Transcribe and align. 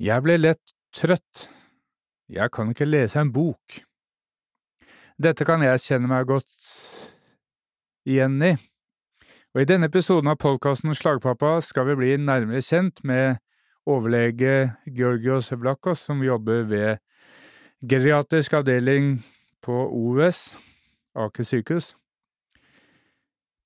Jeg 0.00 0.22
ble 0.24 0.38
lett 0.38 0.70
trøtt. 0.96 1.42
Jeg 2.32 2.48
kan 2.56 2.70
ikke 2.72 2.86
lese 2.88 3.20
en 3.20 3.32
bok. 3.34 3.82
Dette 5.20 5.44
kan 5.44 5.60
jeg 5.60 5.82
kjenne 5.82 6.08
meg 6.08 6.24
godt 6.30 6.70
igjen 8.08 8.38
i. 8.40 8.54
Og 9.52 9.60
i 9.60 9.66
denne 9.68 9.90
episoden 9.90 10.30
av 10.32 10.38
podkasten 10.40 10.96
Slagpappa 10.96 11.58
skal 11.66 11.90
vi 11.90 11.98
bli 11.98 12.14
nærmere 12.16 12.64
kjent 12.64 13.02
med 13.04 13.42
overlege 13.84 14.70
Georgios 14.88 15.50
Blakos, 15.60 16.06
som 16.06 16.24
jobber 16.24 16.64
ved 16.70 17.04
geriatrisk 17.84 18.56
avdeling 18.56 19.18
på 19.60 19.84
OUS, 19.84 20.54
Aker 21.12 21.44
sykehus. 21.44 21.92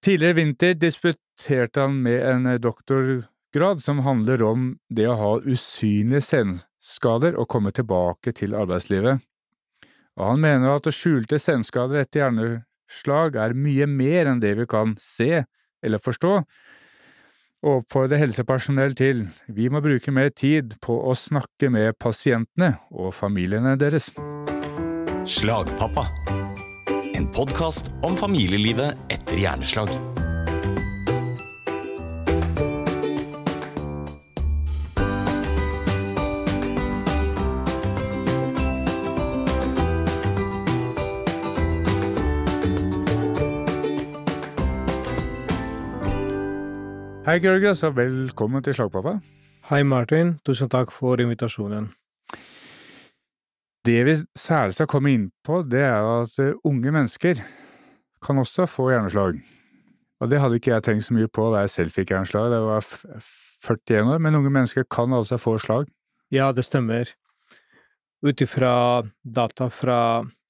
Tidligere 0.03 0.41
vinter 0.41 0.75
disputerte 0.75 1.87
han 1.87 2.03
med 2.03 2.27
en 2.27 2.51
doktorgrad 3.55 3.83
som 3.83 3.99
handler 4.03 4.43
om 4.43 4.79
det 4.91 5.07
å 5.07 5.15
ha 5.15 5.35
usynlige 5.47 6.23
senskader 6.27 7.37
og 7.39 7.49
komme 7.49 7.71
tilbake 7.71 8.33
til 8.35 8.55
arbeidslivet. 8.55 9.21
Og 10.19 10.27
han 10.27 10.41
mener 10.41 10.75
at 10.75 10.91
skjulte 10.91 11.39
senskader 11.39 12.03
etter 12.03 12.25
hjerneslag 12.25 13.37
er 13.37 13.55
mye 13.55 13.87
mer 13.87 14.27
enn 14.27 14.41
det 14.41 14.57
vi 14.59 14.67
kan 14.67 14.97
se 14.99 15.45
eller 15.85 16.03
forstå, 16.03 16.43
og 17.65 17.79
oppfordrer 17.85 18.19
helsepersonell 18.19 18.95
til 18.95 19.29
vi 19.47 19.71
må 19.71 19.81
bruke 19.81 20.11
mer 20.11 20.31
tid 20.31 20.75
på 20.83 20.99
å 21.07 21.15
snakke 21.15 21.71
med 21.71 21.95
pasientene 21.99 22.75
og 22.91 23.15
familiene 23.15 23.77
deres. 23.79 24.11
Slagpappa. 25.25 26.09
En 27.15 27.31
podkast 27.31 27.93
om 28.03 28.19
familielivet 28.19 28.99
etter 29.15 29.47
hjerneslag. 29.47 30.24
Hei, 47.25 47.39
Georgios, 47.41 47.81
og 47.89 47.95
velkommen 47.97 48.61
til 48.61 48.75
Slagpappa. 48.77 49.15
Hei, 49.71 49.79
Martin. 49.89 50.35
Tusen 50.45 50.69
takk 50.69 50.91
for 50.93 51.17
invitasjonen. 51.25 51.87
Det 53.89 54.03
vi 54.05 54.17
særlig 54.37 54.77
skal 54.77 54.91
komme 54.93 55.15
inn 55.15 55.25
på, 55.41 55.63
det 55.65 55.81
er 55.87 56.05
at 56.05 56.35
eh, 56.45 56.51
unge 56.69 56.93
mennesker 56.93 57.41
kan 58.21 58.43
også 58.43 58.67
få 58.69 58.91
hjerneslag. 58.93 59.39
Og 60.21 60.29
det 60.29 60.43
hadde 60.43 60.61
ikke 60.61 60.75
jeg 60.75 60.85
tenkt 60.85 61.07
så 61.09 61.17
mye 61.17 61.33
på 61.33 61.49
da 61.55 61.65
jeg 61.65 61.73
selv 61.73 61.97
fikk 61.97 62.13
hjerneslag, 62.13 62.53
da 62.53 62.61
jeg 62.61 62.69
var 62.69 62.93
41 63.71 64.13
år, 64.13 64.21
men 64.21 64.41
unge 64.43 64.53
mennesker 64.59 64.85
kan 64.85 65.17
altså 65.17 65.41
få 65.41 65.57
slag. 65.65 65.89
Ja, 66.29 66.53
det 66.53 66.67
stemmer. 66.69 67.09
Ut 68.21 68.45
ifra 68.45 68.75
data 69.25 69.73
fra 69.73 69.99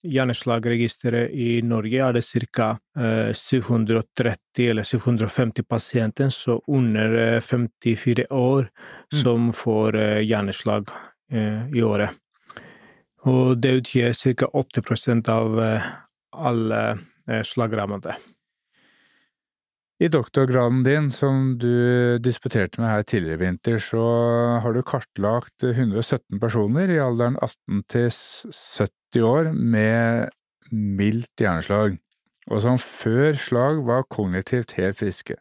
hjerneslagregisteret 0.04 1.32
i 1.32 1.62
Norge 1.64 2.00
er 2.06 2.16
det 2.16 2.22
ca. 2.24 2.68
730 3.34 4.68
eller 4.70 4.82
750 4.82 5.62
pasienter 5.68 6.30
så 6.30 6.60
under 6.66 7.40
54 7.40 8.26
år 8.30 8.68
som 9.14 9.52
får 9.52 9.96
eh, 9.96 10.20
hjerneslag 10.26 10.88
eh, 11.32 11.66
i 11.74 11.82
året. 11.82 12.10
Og 13.24 13.56
det 13.58 13.78
utgjør 13.80 14.12
ca. 14.12 14.50
80% 14.52 15.32
av 15.32 15.60
eh, 15.64 15.90
alle 16.34 16.84
slagrammede. 17.44 18.12
I 20.02 20.08
doktorgraden 20.10 20.82
din, 20.82 21.10
som 21.14 21.52
du 21.62 22.18
disputerte 22.18 22.80
med 22.82 22.90
her 22.90 23.04
tidligere 23.06 23.38
i 23.38 23.42
vinter, 23.44 23.78
så 23.78 24.02
har 24.62 24.74
du 24.74 24.82
kartlagt 24.82 25.62
117 25.62 26.40
personer 26.42 26.90
i 26.90 26.98
alderen 26.98 27.38
18 27.38 27.84
til 27.94 28.08
70 28.10 29.22
år 29.22 29.52
med 29.54 30.34
mildt 30.74 31.38
hjerneslag, 31.38 32.00
og 32.50 32.64
som 32.66 32.80
før 32.82 33.38
slag 33.38 33.84
var 33.86 34.02
kognitivt 34.10 34.74
helt 34.80 34.98
friske. 34.98 35.38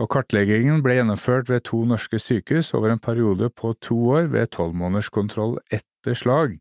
Og 0.00 0.10
kartleggingen 0.10 0.82
ble 0.82 0.98
gjennomført 0.98 1.52
ved 1.52 1.62
to 1.68 1.84
norske 1.86 2.18
sykehus 2.18 2.74
over 2.74 2.90
en 2.90 3.02
periode 3.02 3.46
på 3.54 3.76
to 3.78 3.98
år 4.16 4.30
ved 4.32 4.50
tolvmånederskontroll 4.56 5.60
etter 5.70 6.18
slag. 6.18 6.58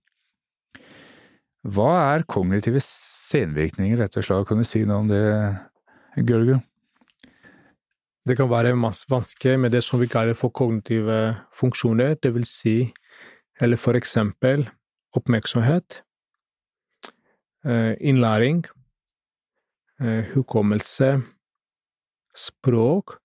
Hva 1.66 1.92
er 2.14 2.30
kognitive 2.30 2.82
senvirkninger 2.86 4.06
etter 4.06 4.26
slag, 4.26 4.46
kan 4.46 4.62
du 4.62 4.68
si 4.68 4.86
noe 4.86 5.02
om 5.02 5.10
det, 5.10 5.24
Gørgo? 6.28 6.62
Det 8.28 8.36
kan 8.38 8.50
være 8.50 8.76
vanskelig 9.10 9.60
med 9.60 9.72
det 9.74 9.82
som 9.84 10.00
vi 10.00 10.06
kaller 10.08 10.34
for 10.38 10.50
kognitive 10.50 11.36
funksjoner, 11.58 12.14
det 12.22 12.34
vil 12.36 12.46
si, 12.46 12.94
eller 13.62 13.78
for 13.78 13.98
eksempel 13.98 14.68
oppmerksomhet, 15.18 16.04
innlæring, 18.02 18.66
hukommelse, 20.34 21.22
språk, 22.38 23.18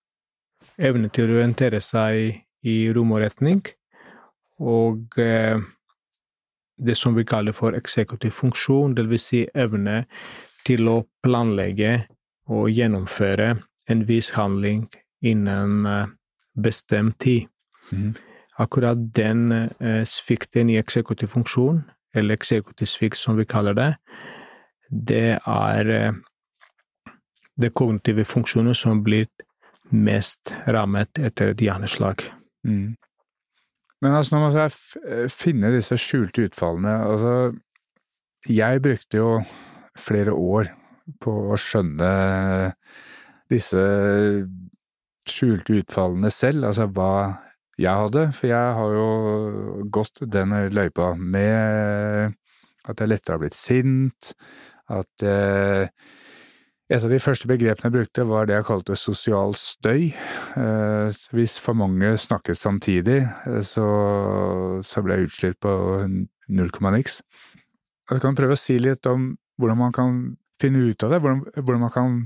evne 0.77 1.09
til 1.13 1.29
å 1.29 1.37
orientere 1.37 1.81
seg 1.81 2.41
i 2.65 2.75
rom 2.93 3.13
og 3.13 3.21
retning, 3.21 3.61
og 4.57 5.13
det 6.77 6.97
som 6.97 7.13
vi 7.17 7.25
kaller 7.25 7.53
for 7.53 7.77
eksekutiv 7.77 8.33
funksjon, 8.33 8.97
det 8.97 9.05
vil 9.09 9.21
si 9.21 9.45
evne 9.53 10.03
til 10.65 10.89
å 10.89 11.03
planlegge 11.21 12.07
og 12.49 12.69
gjennomføre 12.73 13.55
en 13.89 14.05
viss 14.07 14.31
handling 14.35 14.87
innen 15.25 15.85
bestemt 16.57 17.19
tid. 17.19 17.47
Mm. 17.91 18.15
Akkurat 18.57 18.97
den 19.15 19.51
eh, 19.51 20.03
svikten 20.05 20.69
i 20.69 20.77
eksekutiv 20.77 21.27
funksjon, 21.27 21.83
eller 22.15 22.35
eksekutiv 22.35 22.89
svikt 22.89 23.19
som 23.19 23.37
vi 23.37 23.45
kaller 23.45 23.77
det, 23.77 23.91
det 24.89 25.37
er 25.37 25.91
eh, 25.93 26.13
det 27.57 27.73
kognitive 27.73 28.25
funksjonen 28.25 28.75
som 28.75 29.03
blir 29.03 29.27
mest 29.93 30.53
rammet 30.67 31.19
etter 31.19 31.53
et 31.53 31.61
hjerneslag. 31.61 32.25
Mm. 32.67 32.95
Men 34.01 34.13
altså, 34.13 34.35
nå 34.35 34.41
må 34.43 34.49
jeg 34.53 35.29
finne 35.33 35.71
disse 35.73 35.97
skjulte 35.97 36.49
utfallene. 36.49 36.97
Altså, 37.07 37.35
jeg 38.49 38.81
brukte 38.81 39.17
jo 39.17 39.29
flere 39.97 40.33
år 40.33 40.69
på 41.23 41.33
å 41.53 41.57
skjønne 41.57 42.11
disse 43.51 43.83
skjulte 45.27 45.81
utfallene 45.81 46.31
selv, 46.31 46.69
altså 46.69 46.87
hva 46.91 47.11
jeg 47.77 47.93
hadde, 47.93 48.23
for 48.33 48.49
jeg 48.49 48.77
har 48.79 48.93
jo 48.95 49.09
gått 49.93 50.23
den 50.33 50.55
løypa 50.73 51.11
med 51.17 52.33
at 52.87 53.01
jeg 53.03 53.11
lettere 53.11 53.35
har 53.35 53.43
blitt 53.43 53.57
sint, 53.57 54.31
at 54.87 55.25
eh, 55.27 55.91
et 56.87 57.03
av 57.03 57.11
de 57.11 57.19
første 57.19 57.49
begrepene 57.49 57.89
jeg 57.89 57.95
brukte, 57.97 58.23
var 58.29 58.47
det 58.47 58.55
jeg 58.55 58.67
kalte 58.69 58.95
sosial 58.95 59.51
støy. 59.59 60.07
Eh, 60.55 61.17
hvis 61.35 61.57
for 61.59 61.75
mange 61.75 62.13
snakket 62.17 62.57
samtidig, 62.57 63.19
så, 63.67 63.87
så 64.87 65.03
ble 65.03 65.19
jeg 65.19 65.27
utslitt 65.27 65.59
på 65.63 65.73
null 66.07 66.71
komma 66.71 66.95
niks. 66.95 67.19
Jeg 68.07 68.23
kan 68.23 68.39
prøve 68.39 68.55
å 68.55 68.59
si 68.59 68.77
litt 68.79 69.05
om 69.11 69.33
hvordan 69.59 69.81
man 69.81 69.95
kan 69.95 70.21
finne 70.61 70.87
ut 70.87 71.03
av 71.03 71.11
det, 71.11 71.19
hvordan, 71.21 71.43
hvordan 71.59 71.83
man 71.83 71.93
kan 71.93 72.17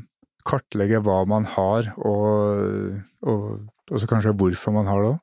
kartlegge 0.45 0.99
hva 1.03 1.21
man 1.29 1.45
har, 1.45 1.91
og, 1.97 3.01
og, 3.21 3.43
og 3.91 3.99
så 4.01 4.07
kanskje 4.09 4.33
hvorfor 4.37 4.71
man 4.75 4.87
har 4.89 5.01
det 5.03 5.11
òg. 5.13 5.19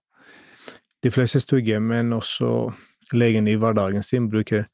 De 1.07 1.11
fleste 1.15 1.41
studier, 1.41 1.79
men 1.81 2.13
også 2.13 2.73
legen 3.15 3.47
i 3.49 3.55
hverdagen 3.57 4.03
sin, 4.03 4.27
bruker 4.31 4.67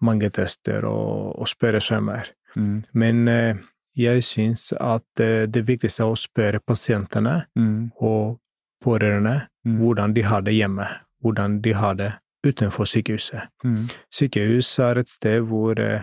mange 0.00 0.28
tester 0.30 0.84
og, 0.88 1.38
og 1.40 1.48
spørreskjemaer. 1.48 2.28
Mm. 2.56 2.82
Men 2.92 3.28
eh, 3.28 3.56
jeg 3.96 4.22
syns 4.24 4.72
at 4.80 5.20
eh, 5.24 5.46
det 5.48 5.64
viktigste 5.68 6.02
er 6.04 6.12
å 6.12 6.18
spørre 6.18 6.60
pasientene 6.60 7.44
Mm. 7.56 7.90
og 8.00 8.38
pårørende 8.84 9.46
Mm. 9.64 9.76
hvordan 9.76 10.14
de 10.16 10.22
har 10.24 10.40
det 10.40 10.54
hjemme, 10.56 10.86
hvordan 11.20 11.58
de 11.60 11.72
har 11.76 11.94
det 11.94 12.12
utenfor 12.46 12.84
sykehuset. 12.88 13.42
Mm. 13.64 13.88
Sykehus 14.10 14.78
er 14.78 14.98
et 15.02 15.08
sted 15.08 15.40
hvor 15.44 15.76
eh, 15.80 16.00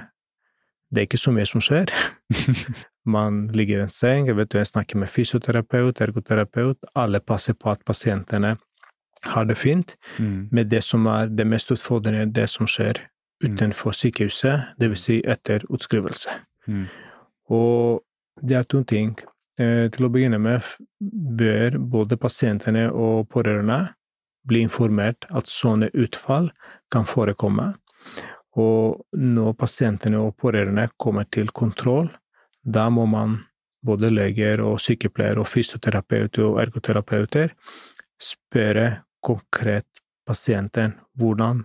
det 0.94 1.02
er 1.02 1.08
ikke 1.08 1.18
så 1.18 1.32
mye 1.34 1.46
som 1.50 1.62
skjer. 1.62 1.90
Man 3.08 3.46
ligger 3.56 3.80
i 3.80 3.86
en 3.86 3.94
seng, 3.94 4.28
jeg 4.28 4.68
snakker 4.68 5.00
med 5.00 5.10
fysioterapeut, 5.10 6.02
ergoterapeut, 6.02 6.78
alle 6.96 7.20
passer 7.20 7.56
på 7.56 7.72
at 7.72 7.86
pasientene 7.88 8.58
har 9.24 9.46
det 9.46 9.58
fint. 9.58 9.96
Mm. 10.20 10.50
Men 10.52 10.70
det 10.70 10.84
som 10.84 11.08
er 11.08 11.32
det 11.32 11.48
mest 11.48 11.72
utfordrende, 11.72 12.22
er 12.22 12.34
det 12.36 12.50
som 12.50 12.68
skjer 12.68 13.00
utenfor 13.44 13.94
sykehuset, 13.94 14.76
det 14.80 14.90
vil 14.92 15.00
si 15.00 15.22
etter 15.26 15.64
utskrivelse. 15.70 16.36
Mm. 16.68 16.86
Og 17.50 18.04
det 18.42 18.58
er 18.58 18.64
to 18.64 18.84
ting. 18.84 19.16
Eh, 19.60 19.90
Til 19.90 20.06
å 20.06 20.12
begynne 20.14 20.38
med 20.38 20.62
bør 21.00 21.80
både 21.80 22.18
pasientene 22.18 22.90
og 22.92 23.30
pårørende 23.30 23.94
bli 24.48 24.62
informert 24.64 25.26
at 25.30 25.50
sånne 25.50 25.90
utfall 25.94 26.52
kan 26.92 27.06
forekomme. 27.06 27.74
Og 28.58 29.02
når 29.14 29.54
pasientene 29.54 30.22
og 30.22 30.38
pårørende 30.38 30.88
kommer 30.98 31.28
til 31.32 31.50
kontroll, 31.50 32.10
da 32.68 32.90
må 32.92 33.06
man, 33.08 33.40
både 33.86 34.10
leger 34.12 34.62
og 34.66 34.82
sykepleiere 34.84 35.40
og 35.40 35.48
fysioterapeuter 35.48 36.44
og 36.44 36.60
ergoterapeuter, 36.66 37.54
spørre 38.20 38.88
konkret 39.24 39.88
pasienten. 40.28 40.98
Hvordan 41.16 41.64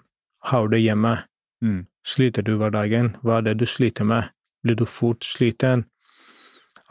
har 0.50 0.68
du 0.68 0.76
det 0.76 0.84
hjemme? 0.84 1.16
Mm. 1.62 1.86
Sliter 2.06 2.46
du 2.46 2.56
hverdagen? 2.60 3.16
Hva 3.22 3.40
er 3.40 3.48
det 3.50 3.58
du 3.62 3.66
sliter 3.66 4.06
med? 4.06 4.30
Blir 4.62 4.78
du 4.78 4.86
fort 4.86 5.26
sliten? 5.26 5.86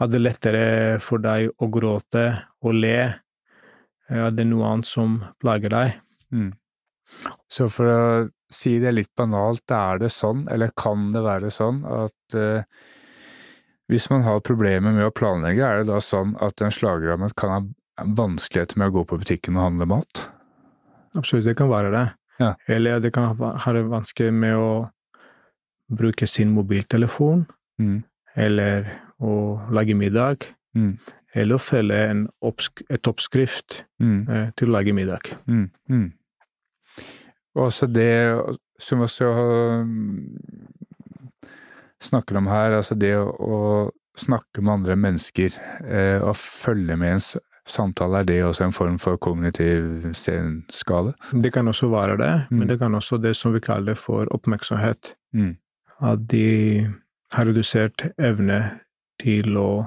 Er 0.00 0.08
det 0.10 0.20
lettere 0.20 0.64
for 1.00 1.22
deg 1.22 1.52
å 1.62 1.68
gråte 1.72 2.24
og 2.64 2.76
le? 2.76 2.98
Er 4.12 4.32
det 4.34 4.48
noe 4.48 4.68
annet 4.68 4.88
som 4.88 5.20
plager 5.40 5.72
deg? 5.72 5.98
Mm. 6.32 6.50
Så 7.48 7.68
for 7.72 7.88
å 7.92 8.02
si 8.52 8.78
det 8.82 8.92
litt 8.92 9.12
banalt, 9.16 9.64
er 9.72 10.00
det 10.02 10.10
sånn, 10.12 10.46
eller 10.52 10.72
kan 10.76 11.12
det 11.14 11.22
være 11.24 11.52
sånn, 11.52 11.82
at 11.88 12.36
eh, 12.36 12.64
hvis 13.92 14.08
man 14.10 14.24
har 14.24 14.40
problemer 14.44 14.94
med 14.96 15.04
å 15.06 15.12
planlegge, 15.14 15.62
er 15.66 15.82
det 15.82 15.90
da 15.92 16.00
sånn 16.02 16.34
at 16.42 16.62
en 16.64 16.72
slagrammet 16.72 17.34
kan 17.38 17.52
ha 17.52 17.60
vanskeligheter 18.16 18.78
med 18.80 18.88
å 18.90 18.94
gå 18.96 19.04
på 19.10 19.18
butikken 19.20 19.58
og 19.58 19.66
handle 19.68 19.86
mat? 19.90 20.22
Absolutt, 21.18 21.44
det 21.44 21.56
kan 21.58 21.68
være 21.68 21.90
det. 21.92 22.06
Ja. 22.40 22.54
Eller 22.72 23.00
det 23.04 23.12
kan 23.12 23.36
ha 23.36 23.72
det 23.76 23.84
vanskelig 23.92 24.32
med 24.32 24.56
å 24.56 24.70
bruke 25.92 26.26
sin 26.26 26.54
mobiltelefon, 26.56 27.46
Mm. 27.78 28.04
eller 28.36 28.88
å 29.20 29.60
lage 29.70 29.94
middag, 29.94 30.46
Mm. 30.74 30.98
eller 31.34 31.54
å 31.56 31.60
følge 31.60 32.10
en 32.10 32.28
oppsk 32.42 32.82
et 32.90 33.02
oppskrift 33.02 33.82
Mm. 34.00 34.28
eh, 34.28 34.50
til 34.56 34.68
å 34.68 34.72
lage 34.72 34.92
middag. 34.94 35.36
Mm. 35.46 35.70
Mm. 35.90 36.12
Og 37.54 37.66
også 37.68 37.92
det 37.92 38.56
som 38.80 39.00
også 39.00 39.28
snakker 42.02 42.36
om 42.36 42.50
her, 42.50 42.78
altså 42.80 42.94
det 42.98 43.14
å, 43.18 43.90
snakke 44.18 44.60
med 44.60 44.74
andre 44.74 44.94
mennesker 45.00 45.54
eh, 45.88 46.20
og 46.20 46.36
følge 46.36 46.96
med 47.00 47.08
i 47.08 47.12
en 47.16 47.22
samtale, 47.64 48.18
er 48.20 48.26
det 48.28 48.42
også 48.44 48.66
en 48.66 48.74
form 48.76 48.98
for 49.00 49.16
kognitiv 49.16 50.12
senskade? 50.12 51.14
Det 51.32 51.52
kan 51.54 51.68
også 51.68 51.88
være 51.88 52.16
det, 52.20 52.46
Mm. 52.50 52.58
men 52.58 52.68
det 52.68 52.78
kan 52.78 52.94
også 52.94 53.16
det 53.22 53.36
som 53.36 53.54
vi 53.54 53.60
kaller 53.60 53.94
for 53.94 54.26
oppmerksomhet. 54.30 55.14
Mm. 55.32 55.56
At 56.02 56.28
de 56.28 56.90
har 57.32 57.46
redusert 57.48 58.04
evne 58.18 58.80
til 59.22 59.56
å 59.56 59.86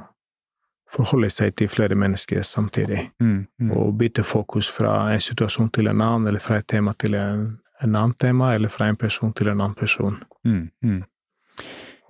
forholde 0.89 1.29
seg 1.29 1.55
til 1.55 1.67
flere 1.67 1.95
mennesker 1.95 2.41
samtidig. 2.41 3.11
Mm. 3.19 3.47
Mm. 3.59 3.71
Og 3.71 3.97
bytte 3.99 4.23
fokus 4.23 4.69
fra 4.71 5.13
en 5.13 5.21
situasjon 5.21 5.69
til 5.69 5.87
en 5.87 6.01
annen, 6.01 6.27
eller 6.27 6.39
fra 6.39 6.57
et 6.57 6.67
tema 6.67 6.93
til 6.97 7.13
en, 7.19 7.59
en 7.81 7.95
annen 7.95 8.13
tema, 8.21 8.53
eller 8.55 8.69
fra 8.69 8.87
en 8.89 8.95
person 8.95 9.33
til 9.33 9.47
en 9.51 9.61
annen 9.61 9.75
person. 9.75 10.17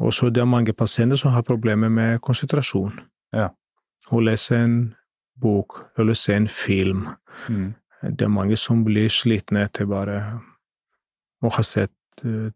Og 0.04 0.14
så 0.14 0.30
det 0.30 0.42
er 0.44 0.50
mange 0.50 0.74
pasienter 0.74 1.20
som 1.20 1.32
har 1.32 1.46
problemer 1.48 1.90
med 1.90 2.20
konsentrasjon. 2.26 2.98
Ja. 3.36 3.50
Å 4.12 4.22
lese 4.22 4.58
en 4.60 4.76
bok, 5.42 5.78
eller 6.00 6.18
se 6.18 6.36
en 6.36 6.50
film. 6.52 7.08
Mm. 7.48 7.74
Det 8.16 8.28
er 8.28 8.32
mange 8.32 8.58
som 8.60 8.84
blir 8.86 9.10
slitne 9.12 9.66
etter 9.66 9.88
bare 9.90 10.20
å 11.44 11.52
ha 11.52 11.64
sett 11.66 12.26
uh, 12.26 12.52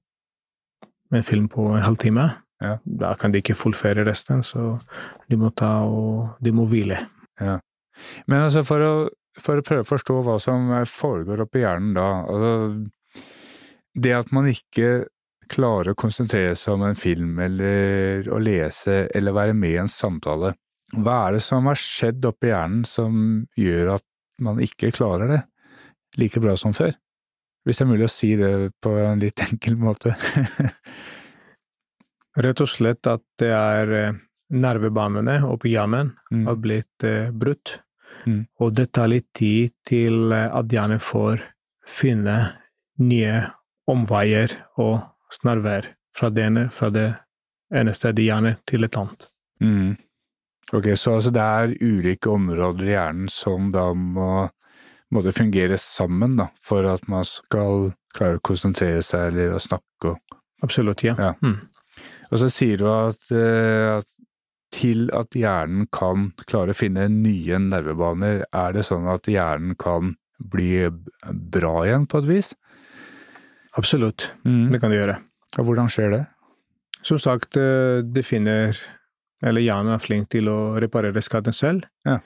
en 1.16 1.26
film 1.26 1.48
på 1.52 1.72
en 1.74 1.84
halvtime. 1.84 2.28
Ja. 2.60 2.76
Da 2.84 3.14
kan 3.20 3.32
de 3.32 3.40
ikke 3.42 3.58
fullføre 3.58 4.04
resten, 4.08 4.44
så 4.44 4.76
de 5.32 5.40
må 5.40 5.52
ta 5.56 5.80
og 5.88 6.36
de 6.44 6.54
må 6.56 6.68
hvile. 6.70 7.00
Men 7.40 8.42
altså, 8.42 8.66
for 8.68 8.84
å, 8.84 8.94
for 9.40 9.60
å 9.60 9.66
prøve 9.66 9.86
å 9.86 9.90
forstå 9.90 10.18
hva 10.28 10.36
som 10.44 10.72
foregår 10.92 11.46
oppi 11.46 11.64
hjernen 11.64 11.96
da, 11.96 12.10
altså 12.28 12.52
Det 14.00 14.12
at 14.16 14.30
man 14.36 14.48
ikke 14.48 15.08
klarer 15.50 15.94
å 15.94 16.00
konsentrere 16.00 16.56
seg 16.58 16.76
om 16.76 16.88
en 16.90 16.98
film, 17.00 17.38
eller 17.44 18.28
å 18.32 18.40
lese, 18.42 19.04
eller 19.16 19.36
være 19.36 19.56
med 19.58 19.76
i 19.76 19.82
en 19.84 19.92
samtale, 19.92 20.54
hva 20.98 21.20
er 21.28 21.36
det 21.38 21.44
som 21.46 21.68
har 21.70 21.78
skjedd 21.78 22.24
oppi 22.26 22.50
hjernen 22.50 22.86
som 22.90 23.20
gjør 23.60 23.92
at 24.00 24.06
man 24.42 24.58
ikke 24.64 24.90
klarer 24.96 25.30
det 25.30 25.42
like 26.18 26.42
bra 26.42 26.56
som 26.58 26.74
før? 26.74 26.96
Hvis 27.68 27.78
det 27.78 27.86
er 27.86 27.90
mulig 27.92 28.08
å 28.08 28.14
si 28.14 28.32
det 28.40 28.54
på 28.82 28.96
en 28.98 29.20
litt 29.22 29.44
enkel 29.44 29.76
måte. 29.78 30.16
Rett 32.40 32.62
og 32.64 32.70
slett 32.72 33.08
at 33.10 33.22
det 33.42 33.52
er 33.52 33.92
eh, 33.98 34.18
nervebanene 34.56 35.40
oppi 35.50 35.74
hjernen 35.76 36.14
Mm. 36.32 36.46
har 36.48 36.58
blitt 36.62 37.04
eh, 37.04 37.30
brutt. 37.32 37.80
Mm. 38.26 38.46
Og 38.62 38.74
det 38.78 38.92
tar 38.94 39.10
litt 39.12 39.28
tid 39.34 39.74
til 39.88 40.32
eh, 40.32 40.48
at 40.50 40.70
hjernen 40.72 41.02
får 41.02 41.42
finne 41.86 42.38
nye 43.02 43.50
omveier 43.90 44.54
og 44.78 45.02
snarveier 45.34 45.92
fra 46.16 46.30
det 46.34 46.46
ene, 46.50 46.68
fra 46.74 46.90
det 46.94 47.08
ene 47.76 47.94
stedet 47.94 48.24
i 48.24 48.30
hjernen 48.30 48.58
til 48.68 48.84
et 48.88 48.98
annet. 48.98 49.28
Mm. 49.62 49.98
Ok, 50.74 50.86
så 50.98 51.16
altså 51.18 51.32
det 51.34 51.42
er 51.42 51.76
ulike 51.82 52.30
områder 52.30 52.86
i 52.88 52.94
hjernen 52.96 53.30
som 53.34 53.72
da 53.74 53.88
må 53.94 54.48
måtte 55.14 55.34
fungere 55.34 55.78
sammen 55.82 56.36
da, 56.38 56.50
for 56.62 56.86
at 56.86 57.08
man 57.10 57.26
skal 57.26 57.92
klare 58.14 58.38
å 58.38 58.44
konsentrere 58.46 59.02
seg 59.06 59.32
eller 59.34 59.56
å 59.58 59.62
snakke. 59.62 60.12
og- 60.14 60.38
Absolutt, 60.62 61.04
ja. 61.04 61.16
Ja. 61.18 61.34
Mm. 61.42 61.58
Og 62.32 62.38
så 62.38 62.50
sier 62.52 62.78
du 62.78 62.86
at, 62.92 63.32
eh, 63.32 63.98
at 63.98 64.06
til 64.72 65.10
at 65.18 65.32
hjernen 65.34 65.88
kan 65.92 66.32
klare 66.46 66.76
å 66.76 66.78
finne 66.78 67.08
nye 67.10 67.58
nervebaner, 67.58 68.44
er 68.54 68.74
det 68.74 68.84
sånn 68.86 69.08
at 69.12 69.24
hjernen 69.24 69.76
kan 69.78 70.16
bli 70.40 70.88
bra 71.34 71.86
igjen 71.88 72.06
på 72.08 72.20
et 72.22 72.28
vis? 72.30 72.54
Absolutt, 73.78 74.32
Mm. 74.46 74.72
det 74.72 74.80
kan 74.82 74.90
det 74.92 75.00
gjøre. 75.00 75.18
Og 75.58 75.66
hvordan 75.66 75.90
skjer 75.90 76.12
det? 76.12 76.26
Som 77.04 77.18
sagt, 77.18 77.52
de 77.54 78.02
det 78.04 78.26
finner 78.26 78.76
Eller 79.42 79.62
hjernen 79.62 79.94
er 79.94 80.00
flink 80.04 80.28
til 80.30 80.50
å 80.50 80.76
reparere 80.82 81.22
skaden 81.22 81.54
selv. 81.54 81.86
Ja. 82.06 82.18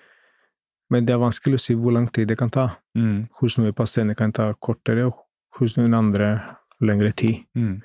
Men 0.89 1.05
det 1.05 1.13
er 1.13 1.19
vanskelig 1.21 1.59
å 1.59 1.61
si 1.61 1.75
hvor 1.75 1.93
lang 1.93 2.07
tid 2.11 2.27
det 2.27 2.37
kan 2.39 2.49
ta. 2.49 2.77
Mm. 2.97 3.27
Hos 3.39 3.57
noen 3.59 3.71
pasienter 3.73 4.15
kan 4.15 4.31
ta 4.33 4.51
kortere, 4.53 5.05
og 5.05 5.13
hos 5.59 5.75
noen 5.77 5.93
andre 5.93 6.41
lengre 6.81 7.11
tid. 7.13 7.43
Mm. 7.55 7.83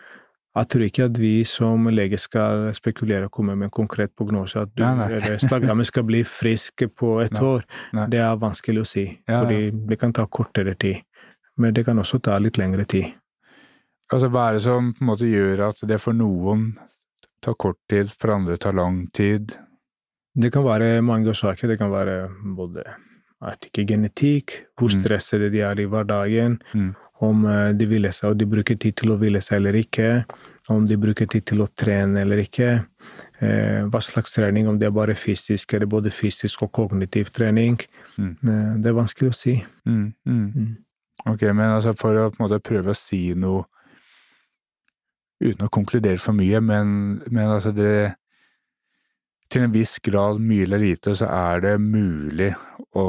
Jeg 0.57 0.69
tror 0.69 0.83
ikke 0.87 1.05
at 1.05 1.19
vi 1.21 1.45
som 1.45 1.85
lege 1.93 2.17
skal 2.19 2.73
spekulere 2.73 3.25
og 3.29 3.31
komme 3.37 3.55
med 3.55 3.67
en 3.69 3.71
konkret 3.71 4.15
prognose 4.17 4.57
at 4.57 4.73
du 4.75 4.83
Nei, 4.83 4.95
nei. 4.97 5.11
eller 5.19 5.37
slagrammet 5.39 5.87
skal 5.87 6.03
bli 6.09 6.23
frisk 6.25 6.87
på 6.97 7.21
et 7.23 7.31
Nei, 7.37 7.43
år. 7.43 7.65
Det 8.09 8.19
er 8.19 8.41
vanskelig 8.41 8.81
å 8.81 8.87
si, 8.89 9.05
ja. 9.29 9.43
fordi 9.45 9.71
det 9.93 9.99
kan 10.01 10.13
ta 10.17 10.25
kortere 10.27 10.75
tid. 10.75 11.03
Men 11.59 11.75
det 11.75 11.85
kan 11.85 11.99
også 12.01 12.19
ta 12.23 12.39
litt 12.39 12.57
lengre 12.57 12.87
tid. 12.89 13.13
Altså, 14.13 14.29
hva 14.33 14.49
er 14.49 14.57
det 14.57 14.63
som 14.65 14.93
på 14.97 15.03
en 15.05 15.11
måte 15.11 15.29
gjør 15.29 15.67
at 15.69 15.83
det 15.89 15.99
for 16.01 16.17
noen 16.17 16.71
tar 17.45 17.55
kort 17.61 17.77
tid, 17.91 18.09
for 18.11 18.33
andre 18.39 18.57
tar 18.57 18.73
lang 18.77 19.03
tid? 19.13 19.53
Det 20.39 20.53
kan 20.55 20.65
være 20.65 21.03
mange 21.03 21.29
årsaker. 21.33 21.69
Det 21.69 21.79
kan 21.81 21.91
være 21.93 22.29
både 22.57 22.85
vet 23.43 23.69
ikke, 23.69 23.85
genetikk, 23.87 24.55
hvor 24.79 24.91
stresset 24.91 25.05
stressede 25.39 25.51
de 25.53 25.61
er 25.63 25.81
i 25.81 25.87
hverdagen, 25.87 26.59
Mm. 26.75 26.95
om 27.21 27.45
eh, 27.47 27.73
de 27.73 27.87
hviler 27.87 28.11
seg 28.13 28.31
og 28.31 28.39
de 28.39 28.47
bruker 28.47 28.79
tid 28.79 28.97
til 28.97 29.11
å 29.11 29.19
hvile 29.19 29.41
seg 29.43 29.57
eller 29.61 29.75
ikke, 29.79 30.25
om 30.71 30.87
de 30.87 30.97
bruker 30.97 31.27
tid 31.27 31.45
til 31.47 31.63
å 31.63 31.69
trene 31.77 32.21
eller 32.21 32.39
ikke, 32.43 32.85
eh, 33.41 33.83
hva 33.87 34.01
slags 34.03 34.35
trening, 34.35 34.67
om 34.69 34.79
det 34.79 34.87
er 34.87 34.91
bare 34.91 35.15
fysisk 35.15 35.75
eller 35.75 35.87
både 35.87 36.11
fysisk 36.11 36.63
og 36.63 36.73
kognitiv 36.73 37.31
trening. 37.31 37.79
Mm. 38.19 38.37
Eh, 38.43 38.75
Det 38.83 38.87
er 38.87 38.99
vanskelig 39.05 39.31
å 39.31 39.35
si. 39.35 39.65
Mm. 39.87 40.15
Mm. 40.27 40.53
Mm. 40.57 40.77
Ok, 41.27 41.43
men 41.43 41.71
altså 41.71 41.97
for 41.97 42.15
å 42.15 42.31
måte 42.39 42.59
prøve 42.61 42.91
å 42.91 42.97
si 42.97 43.35
noe 43.35 43.65
uten 45.41 45.67
å 45.67 45.73
konkludere 45.73 46.21
for 46.23 46.37
mye, 46.37 46.61
men, 46.61 47.21
men 47.31 47.51
altså 47.51 47.73
det 47.75 48.15
Til 49.49 49.63
en 49.65 49.73
viss 49.73 49.95
grad, 50.05 50.43
mye 50.45 50.67
eller 50.67 50.83
lite, 50.83 51.15
så 51.17 51.25
er 51.33 51.63
det 51.65 51.79
mulig 51.81 52.51
å 52.93 53.05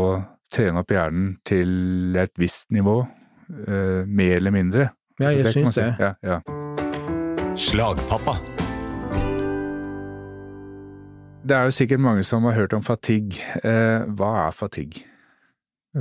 trene 0.47 0.79
opp 0.79 0.93
hjernen 0.93 1.33
til 1.43 2.15
et 2.15 2.31
visst 2.39 2.69
nivå, 2.71 3.01
uh, 3.03 4.07
mer 4.07 4.37
eller 4.37 4.55
mindre. 4.55 4.85
Ja, 5.19 5.33
jeg 5.35 5.51
syns 5.51 5.75
si. 5.75 5.83
det. 5.83 5.97
Ja, 5.99 6.13
ja. 6.23 6.39
Slagpappa. 7.59 8.37
Det 11.43 11.57
er 11.57 11.67
jo 11.67 11.75
sikkert 11.75 11.99
mange 11.99 12.23
som 12.23 12.47
har 12.47 12.55
hørt 12.55 12.73
om 12.73 12.87
fatigue. 12.87 13.43
Uh, 13.59 14.07
hva 14.15 14.47
er 14.47 14.55
fatigue? 14.55 15.03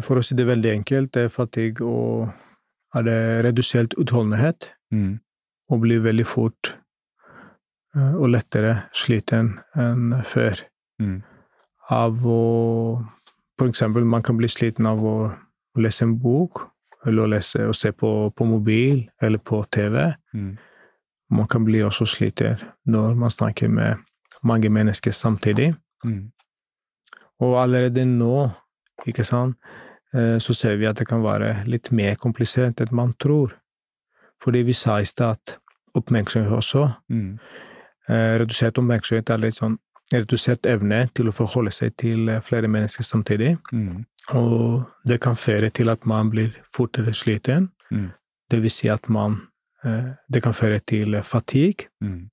For 0.05 0.21
å 0.21 0.23
si 0.23 0.37
det 0.39 0.47
veldig 0.47 0.71
enkelt, 0.71 1.15
det 1.17 1.27
er 1.27 1.33
fatigue 1.35 1.83
og 1.83 2.29
er 2.95 3.05
det 3.07 3.21
redusert 3.49 3.99
utholdenhet. 3.99 4.71
Mm. 4.95 5.19
Og 5.69 5.83
blir 5.85 6.03
veldig 6.05 6.27
fort 6.27 6.73
eh, 7.97 8.15
og 8.15 8.31
lettere 8.33 8.89
sliten 8.97 9.57
enn 9.79 10.17
før. 10.27 10.61
Mm. 11.03 11.21
Av 11.95 12.25
å 12.27 12.43
eksempel, 13.67 14.05
man 14.05 14.23
kan 14.23 14.37
bli 14.39 14.49
sliten 14.49 14.87
av 14.87 15.03
å 15.05 15.17
lese 15.79 16.05
en 16.07 16.17
bok, 16.21 16.63
eller 17.07 17.25
å 17.25 17.31
lese 17.31 17.67
og 17.69 17.77
se 17.77 17.93
på, 17.95 18.31
på 18.35 18.47
mobil 18.47 19.05
eller 19.23 19.39
på 19.39 19.63
TV. 19.73 20.13
Mm. 20.35 20.57
Man 21.35 21.49
kan 21.51 21.65
bli 21.67 21.83
også 21.85 22.07
sliten 22.09 22.59
når 22.89 23.15
man 23.19 23.33
snakker 23.33 23.69
med 23.69 24.05
mange 24.43 24.71
mennesker 24.73 25.13
samtidig. 25.13 25.73
Mm. 26.05 26.31
Og 27.45 27.55
allerede 27.61 28.05
nå, 28.09 28.49
ikke 29.07 29.27
sant, 29.27 29.57
eh, 30.15 30.39
så 30.43 30.55
ser 30.55 30.79
vi 30.81 30.89
at 30.91 30.99
det 30.99 31.07
kan 31.09 31.23
være 31.23 31.65
litt 31.71 31.93
mer 31.95 32.19
komplisert 32.19 32.81
enn 32.83 32.95
man 32.95 33.15
tror. 33.21 33.55
Fordi 34.43 34.63
vi 34.63 34.73
sa 34.73 34.99
i 35.01 35.05
stad 35.05 35.31
at 35.39 35.59
oppmerksomhet 35.95 36.53
også, 36.53 36.93
Mm. 37.11 37.39
eh, 38.09 38.39
redusert 38.39 38.79
oppmerksomhet 38.79 39.31
er 39.31 39.37
litt 39.39 39.55
sånn 39.55 39.79
redusert 40.13 40.67
evne 40.67 41.09
til 41.15 41.29
å 41.29 41.33
forholde 41.33 41.71
seg 41.73 41.97
til 41.97 42.29
eh, 42.29 42.41
flere 42.41 42.69
mennesker 42.69 43.05
samtidig. 43.05 43.59
Mm. 43.73 44.05
Og 44.35 44.85
det 45.07 45.21
kan 45.21 45.37
føre 45.37 45.71
til 45.71 45.89
at 45.89 46.07
man 46.07 46.31
blir 46.31 46.51
fortere 46.75 47.13
sliten, 47.15 47.71
Mm. 47.91 48.11
Det 48.51 48.63
vil 48.63 48.71
si 48.71 48.89
at 48.89 49.09
man 49.09 49.49
eh, 49.85 50.05
Det 50.33 50.43
kan 50.43 50.53
føre 50.55 50.79
til 50.87 51.23
fatigue. 51.23 51.89
Mm. 52.03 52.31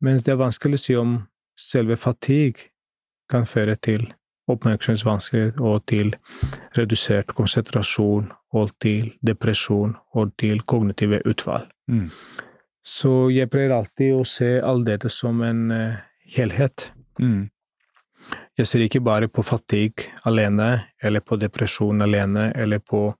Mens 0.00 0.22
det 0.22 0.32
er 0.32 0.36
vanskelig 0.36 0.74
å 0.74 0.82
si 0.82 0.94
om 0.96 1.28
selve 1.56 1.96
fatigue 1.96 2.68
kan 3.30 3.44
føre 3.46 3.76
til 3.76 4.12
oppmerksomhetsvansker 4.50 5.60
og 5.60 5.84
til 5.86 6.14
redusert 6.76 7.34
konsentrasjon 7.36 8.30
og 8.52 8.72
til 8.82 9.12
depresjon 9.26 9.94
og 10.14 10.32
til 10.38 10.62
kognitive 10.66 11.22
utfall. 11.28 11.68
Mm. 11.88 12.10
Så 12.82 13.30
jeg 13.30 13.50
prøver 13.50 13.76
alltid 13.76 14.14
å 14.16 14.24
se 14.26 14.56
all 14.60 14.82
dette 14.84 15.10
som 15.12 15.42
en 15.46 15.70
uh, 15.70 16.00
helhet. 16.34 16.90
Mm. 17.20 17.50
Jeg 18.58 18.66
ser 18.66 18.84
ikke 18.84 19.00
bare 19.00 19.28
på 19.28 19.42
fatigue 19.46 20.10
alene, 20.26 20.88
eller 21.02 21.20
på 21.20 21.38
depresjon 21.40 22.02
alene, 22.02 22.50
eller 22.54 22.78
på 22.78 23.12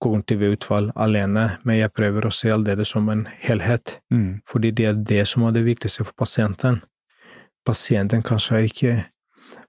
kognitive 0.00 0.52
utfall 0.54 0.92
alene, 0.94 1.58
men 1.64 1.80
jeg 1.80 1.90
prøver 1.94 2.28
å 2.28 2.34
se 2.34 2.52
all 2.54 2.62
dette 2.66 2.84
som 2.86 3.08
en 3.08 3.26
helhet, 3.42 3.98
Mm. 4.10 4.40
fordi 4.46 4.70
det 4.70 4.86
er 4.86 4.92
det 4.92 5.26
som 5.26 5.42
er 5.42 5.52
det 5.52 5.64
viktigste 5.64 6.04
for 6.04 6.12
pasienten. 6.12 6.82
Pasienten 7.66 8.22
kanskje 8.22 8.56
er 8.56 8.64
ikke 8.64 9.04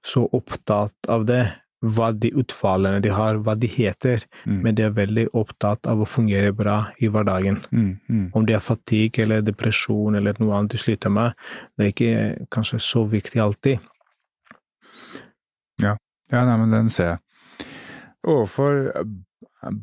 så 0.02 0.26
opptatt 0.32 1.08
av 1.08 1.26
det, 1.26 1.44
hva 1.80 2.10
de 2.12 2.28
utfallene 2.36 3.00
de 3.00 3.08
har, 3.08 3.38
hva 3.40 3.54
de 3.58 3.66
heter, 3.66 4.26
Mm. 4.46 4.62
men 4.62 4.74
de 4.74 4.82
er 4.84 4.90
veldig 4.90 5.28
opptatt 5.32 5.86
av 5.88 6.00
å 6.00 6.06
fungere 6.06 6.52
bra 6.52 6.90
i 7.00 7.08
hverdagen. 7.08 7.56
Mm. 7.72 8.00
Mm. 8.08 8.30
Om 8.34 8.44
det 8.46 8.54
er 8.54 8.60
fatigue 8.60 9.22
eller 9.24 9.40
depresjon 9.40 10.14
eller 10.14 10.34
noe 10.38 10.58
annet 10.58 10.72
de 10.72 10.78
sliter 10.78 11.10
med, 11.10 11.32
det 11.78 11.86
er 11.86 11.92
ikke 11.94 12.46
kanskje 12.50 12.80
så 12.80 13.06
viktig 13.08 13.40
alltid. 13.40 13.78
Ja, 16.30 16.44
nei, 16.44 16.56
men 16.60 16.70
den 16.70 16.88
ser 16.92 17.14
jeg. 17.14 17.18
Overfor 18.28 18.92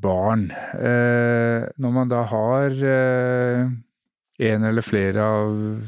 barn, 0.02 0.52
eh, 0.52 1.66
når 1.78 1.94
man 1.94 2.10
da 2.10 2.24
har 2.30 2.70
eh, 2.70 3.68
en 4.40 4.64
eller 4.70 4.86
flere 4.86 5.24
av 5.26 5.82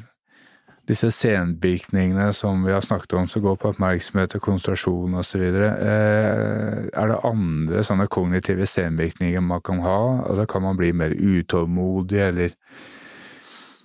disse 0.90 1.12
senvirkningene 1.14 2.32
som 2.34 2.64
vi 2.66 2.74
har 2.74 2.82
snakket 2.82 3.14
om, 3.14 3.28
som 3.30 3.44
går 3.44 3.58
på 3.62 3.72
oppmerksomhet 3.74 4.36
og 4.38 4.44
konsentrasjon 4.44 5.18
osv., 5.22 5.44
eh, 5.46 6.88
er 6.90 7.12
det 7.12 7.20
andre 7.30 7.84
sånne 7.86 8.08
kognitive 8.12 8.68
senvirkninger 8.70 9.44
man 9.46 9.62
kan 9.66 9.84
ha? 9.86 10.00
Altså 10.26 10.48
Kan 10.50 10.66
man 10.66 10.80
bli 10.80 10.92
mer 10.94 11.14
utålmodig, 11.14 12.24
eller 12.32 12.56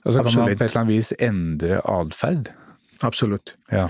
Altså 0.04 0.20
Kan 0.23 0.34
man 0.37 0.50
på 0.50 0.64
et 0.64 0.70
eller 0.70 0.80
annet 0.82 0.92
vis 0.92 1.12
endre 1.18 1.80
atferd? 1.88 2.50
Absolutt. 3.02 3.54
Ja. 3.73 3.88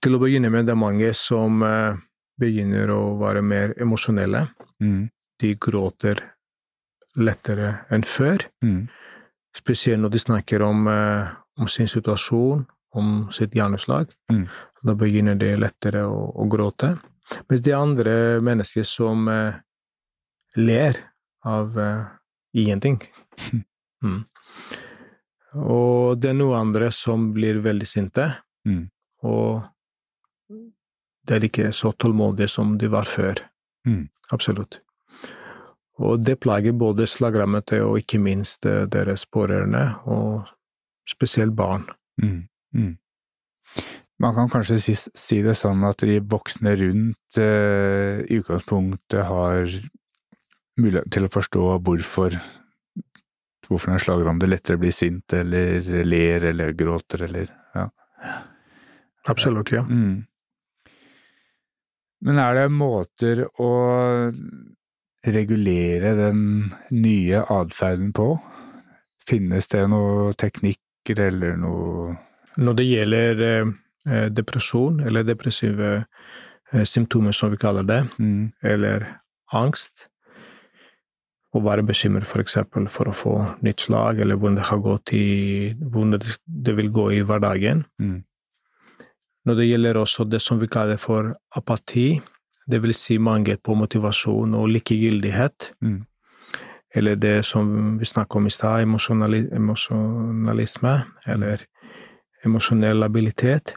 Til 0.00 0.16
å 0.16 0.20
begynne 0.22 0.48
med, 0.52 0.64
det 0.64 0.72
er 0.72 0.80
mange 0.80 1.10
som 1.16 1.60
eh, 1.64 2.00
begynner 2.40 2.92
å 2.92 3.00
være 3.20 3.42
mer 3.44 3.74
emosjonelle. 3.80 4.46
Mm. 4.80 5.10
De 5.40 5.52
gråter 5.60 6.22
lettere 7.20 7.74
enn 7.92 8.06
før. 8.08 8.46
Mm. 8.64 8.86
Spesielt 9.54 10.02
når 10.02 10.14
de 10.16 10.22
snakker 10.24 10.64
om, 10.66 10.88
eh, 10.88 11.28
om 11.60 11.68
sin 11.70 11.88
situasjon, 11.88 12.64
om 12.94 13.10
sitt 13.34 13.54
hjerneslag. 13.54 14.10
Mm. 14.32 14.46
Da 14.84 14.94
begynner 14.98 15.38
de 15.38 15.54
lettere 15.58 16.04
å, 16.06 16.30
å 16.34 16.46
gråte. 16.50 16.94
Mens 17.48 17.62
det 17.64 17.72
er 17.72 17.80
andre 17.80 18.16
mennesker 18.44 18.86
som 18.86 19.28
eh, 19.32 19.56
ler 20.60 20.98
av 21.44 21.78
eh, 21.78 22.04
ingenting. 22.64 23.00
Mm. 24.04 24.24
Og 25.64 26.18
det 26.20 26.32
er 26.32 26.36
noen 26.36 26.58
andre 26.58 26.90
som 26.92 27.30
blir 27.36 27.62
veldig 27.64 27.86
sinte, 27.88 28.32
Mm. 28.64 28.86
og 29.28 29.60
det 31.24 31.34
er 31.36 31.44
ikke 31.44 31.66
så 31.76 31.90
tålmodig 31.92 32.46
som 32.48 32.78
de 32.80 32.88
var 32.88 33.04
før. 33.04 33.42
Mm. 33.84 34.06
Absolutt. 34.32 34.78
Og 36.00 36.24
det 36.24 36.38
plager 36.40 36.72
både 36.72 37.06
slagrammete 37.06 37.82
og 37.84 37.98
ikke 38.00 38.20
minst 38.24 38.64
eh, 38.66 38.86
deres 38.88 39.26
pårørende, 39.28 39.84
og 40.08 40.48
spesielt 41.08 41.54
barn. 41.56 41.86
Mm. 42.22 42.46
Mm. 42.74 42.92
Man 44.22 44.34
kan 44.34 44.50
kanskje 44.50 44.78
si, 44.78 44.94
si 44.94 45.40
det 45.42 45.56
sånn 45.58 45.82
at 45.84 46.04
de 46.06 46.20
voksne 46.20 46.74
rundt 46.80 47.38
eh, 47.40 48.22
i 48.24 48.38
utgangspunktet 48.38 49.26
har 49.26 49.66
mulighet 50.80 51.10
til 51.14 51.26
å 51.26 51.32
forstå 51.34 51.64
hvorfor 51.86 52.38
hvorfor 53.68 53.94
en 53.94 54.38
det 54.38 54.50
lettere 54.50 54.80
blir 54.80 54.92
sint, 54.92 55.32
eller 55.32 56.04
ler, 56.04 56.44
eller 56.50 56.72
gråter, 56.76 57.24
eller 57.28 57.50
ja. 57.74 57.88
Absolutt, 59.28 59.72
ja. 59.72 59.82
Mm. 59.88 60.24
Men 62.24 62.40
er 62.40 62.54
det 62.58 62.68
måter 62.72 63.44
å 63.60 63.70
regulere 65.24 66.14
den 66.16 66.42
nye 66.92 67.40
atferden 67.52 68.12
på? 68.16 68.34
Finnes 69.28 69.68
det 69.72 69.86
noe 69.88 70.32
teknikker 71.04 71.28
eller 71.28 71.56
noe 71.56 72.16
Når 72.56 72.74
det 72.78 72.84
gjelder 72.84 73.40
eh, 74.08 74.30
depresjon, 74.30 75.00
eller 75.00 75.24
depressive 75.24 76.04
eh, 76.72 76.84
symptomer, 76.84 77.32
som 77.32 77.50
vi 77.50 77.56
kaller 77.56 77.82
det, 77.82 78.06
mm. 78.18 78.52
eller 78.62 79.18
angst, 79.52 80.08
å 81.52 81.60
være 81.60 81.82
bekymret 81.82 82.26
for 82.26 82.40
eksempel 82.40 82.86
for 82.88 83.08
å 83.08 83.12
få 83.12 83.34
nytt 83.62 83.80
slag, 83.80 84.20
eller 84.20 84.36
hvordan 84.36 84.56
det 84.56 84.68
har 84.68 84.78
gått 84.78 85.12
i 85.14 85.74
hvordan 85.80 86.14
det, 86.14 86.38
det 86.46 86.76
vil 86.76 86.90
gå 86.90 87.10
i 87.12 87.22
hverdagen. 87.22 87.84
Mm. 87.98 88.22
Når 89.46 89.54
det 89.54 89.66
gjelder 89.66 89.98
også 89.98 90.24
det 90.24 90.40
som 90.40 90.60
vi 90.60 90.68
kaller 90.68 90.96
for 90.96 91.34
apati, 91.54 92.20
det 92.66 92.80
vil 92.82 92.94
si 92.94 93.18
mangel 93.18 93.58
på 93.58 93.74
motivasjon 93.74 94.54
og 94.54 94.68
likegyldighet, 94.68 95.74
Mm. 95.82 96.04
Eller 96.94 97.16
det 97.16 97.42
som 97.44 97.98
vi 97.98 98.04
snakket 98.04 98.36
om 98.36 98.46
i 98.46 98.50
stad, 98.50 98.82
emosjonali 98.82 99.48
emosjonalisme, 99.52 101.02
eller 101.26 101.66
emosjonell 102.44 103.00
labilitet. 103.02 103.74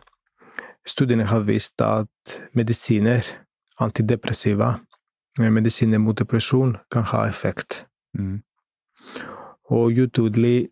Studiene 0.88 1.26
har 1.26 1.40
vist 1.48 1.82
at 1.82 2.42
medisiner, 2.54 3.26
antidepressiva, 3.80 4.80
eh, 5.40 5.50
medisiner 5.50 5.98
mot 5.98 6.18
depresjon, 6.18 6.78
kan 6.92 7.04
ha 7.04 7.28
effekt. 7.28 7.86
Mm. 8.18 8.42
Og 9.70 9.92
jo 9.92 10.08
tydelig 10.08 10.70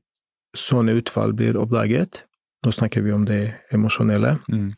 sånne 0.56 0.96
utfall 1.02 1.34
blir 1.34 1.58
oppdaget, 1.58 2.24
nå 2.66 2.72
snakker 2.72 3.02
vi 3.02 3.12
om 3.12 3.26
det 3.26 3.56
emosjonelle, 3.72 4.40
Mm. 4.50 4.74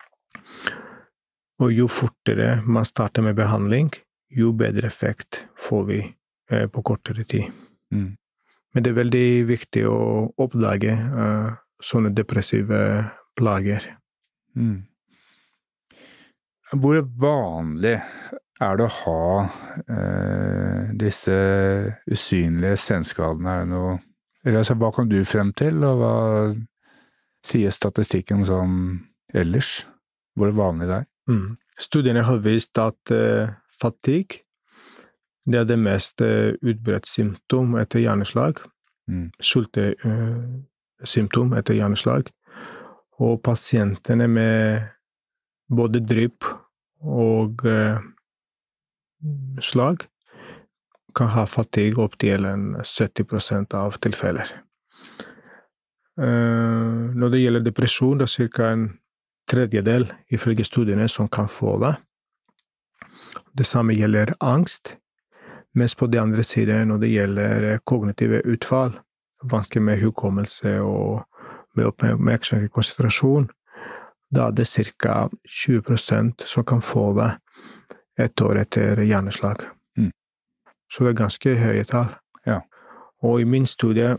og 1.59 1.71
jo 1.71 1.87
fortere 1.87 2.61
man 2.65 2.85
starter 2.85 3.21
med 3.21 3.35
behandling, 3.35 3.91
jo 4.29 4.51
bedre 4.51 4.87
effekt 4.87 5.45
får 5.57 5.85
vi 5.85 6.15
på 6.47 6.81
kortere 6.85 7.25
tid. 7.27 7.51
Mm. 7.93 8.15
Men 8.73 8.83
det 8.83 8.91
er 8.91 8.99
veldig 8.99 9.27
viktig 9.49 9.83
å 9.89 9.99
oppdage 10.43 10.93
uh, 10.93 11.55
sånne 11.81 12.11
depressive 12.13 12.79
plager. 13.37 13.85
Mm. 14.57 14.83
Hvor 16.77 16.99
vanlig 17.17 17.95
er 17.97 18.79
det 18.79 18.87
å 18.87 18.95
ha 18.99 19.23
uh, 19.47 20.93
disse 20.99 21.37
usynlige 22.05 22.79
senskadene? 22.81 23.61
Er 23.61 23.69
noe 23.71 23.97
Eller 24.45 24.61
altså, 24.61 24.77
hva 24.79 24.93
kom 24.95 25.09
du 25.09 25.17
frem 25.27 25.49
til, 25.57 25.81
og 25.83 25.97
hva 25.99 26.15
sier 27.43 27.73
statistikken 27.73 28.45
sånn 28.47 28.75
ellers? 29.35 29.87
Hvor 30.37 30.53
vanlig 30.55 30.87
det 30.87 30.99
er? 31.01 31.07
Mm. 31.27 31.57
Studiene 31.81 32.23
har 32.23 32.39
vist 32.45 32.77
at 32.79 33.11
uh, 33.11 33.57
fatigue 33.81 34.45
det 35.47 35.61
er 35.61 35.67
det 35.69 35.77
mest 35.79 36.21
eh, 36.21 36.53
utbredt 36.59 37.07
symptom 37.07 37.75
etter 37.79 37.99
hjerneslag. 38.03 38.59
Mm. 39.07 39.31
Sultesymptom 39.39 41.53
etter 41.55 41.73
hjerneslag. 41.77 42.27
Og 43.23 43.39
pasientene 43.43 44.27
med 44.27 44.81
både 45.71 45.99
drypp 46.05 46.43
og 47.01 47.65
uh, 47.65 47.97
slag 49.61 50.07
kan 51.17 51.27
ha 51.33 51.45
fatigue 51.49 52.03
opptil 52.03 52.45
en 52.45 52.75
70% 52.83 53.73
av 53.77 53.91
tilfeller. 54.03 54.47
Uh, 56.19 57.13
når 57.17 57.29
det 57.33 57.41
gjelder 57.41 57.63
depresjon, 57.65 58.17
det 58.21 58.27
er 58.29 58.47
ca. 58.53 58.63
en 58.73 58.85
tredjedel 59.49 60.03
ifølge 60.29 60.63
studiene 60.67 61.07
som 61.09 61.27
kan 61.31 61.47
få 61.49 61.79
det. 61.81 61.95
Det 63.57 63.65
samme 63.65 63.93
gjelder 63.97 64.35
angst, 64.43 64.97
mens 65.75 65.95
på 65.95 66.07
den 66.07 66.21
andre 66.21 66.43
siden, 66.43 66.87
når 66.87 66.97
det 66.97 67.11
gjelder 67.11 67.79
kognitive 67.85 68.41
utfall, 68.45 68.95
vansker 69.43 69.81
med 69.81 70.01
hukommelse 70.01 70.79
og 70.81 71.23
med 71.75 71.85
oppmerksomhet 71.85 72.71
og 72.71 72.79
konsentrasjon, 72.79 73.49
da 74.33 74.47
er 74.47 74.55
det 74.57 74.67
ca. 74.67 75.27
20% 75.47 76.45
som 76.45 76.65
kan 76.65 76.81
få 76.81 77.11
det 77.19 77.29
et 78.17 78.41
år 78.41 78.63
etter 78.63 79.03
hjerneslag. 79.03 79.61
Mm. 79.97 80.11
Så 80.91 81.03
det 81.03 81.13
er 81.13 81.21
ganske 81.21 81.55
høye 81.55 81.85
tall. 81.85 82.09
Ja. 82.45 82.61
Og 83.23 83.41
i 83.41 83.45
min 83.45 83.67
studie 83.69 84.15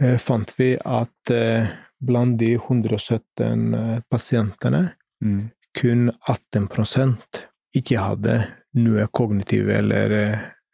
eh, 0.00 0.18
fant 0.18 0.54
vi 0.58 0.74
at 0.80 1.30
eh, 1.30 1.68
blant 2.00 2.40
de 2.40 2.54
117 2.56 3.74
eh, 3.74 4.00
pasientene 4.10 4.90
Mm. 5.24 5.50
kun 5.80 6.10
18% 6.28 7.38
ikke 7.74 7.98
hadde 7.98 8.34
noe 8.74 9.06
kognitive 9.12 9.78
eller 9.78 10.14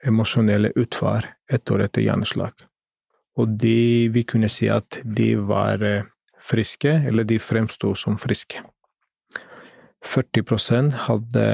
emosjonelle 0.06 0.72
utfall 0.80 1.26
et 1.52 1.70
år 1.70 1.86
etter 1.86 2.04
hjerneslag. 2.04 2.54
Og 3.38 3.56
de, 3.60 4.08
vi 4.12 4.24
kunne 4.28 4.48
si 4.52 4.68
at 4.72 5.00
de 5.04 5.34
var 5.36 5.82
eh, 5.86 6.06
friske, 6.40 6.92
eller 7.06 7.24
de 7.28 7.38
fremsto 7.38 7.94
som 7.94 8.18
friske. 8.18 8.62
40% 10.04 10.96
hadde 11.06 11.46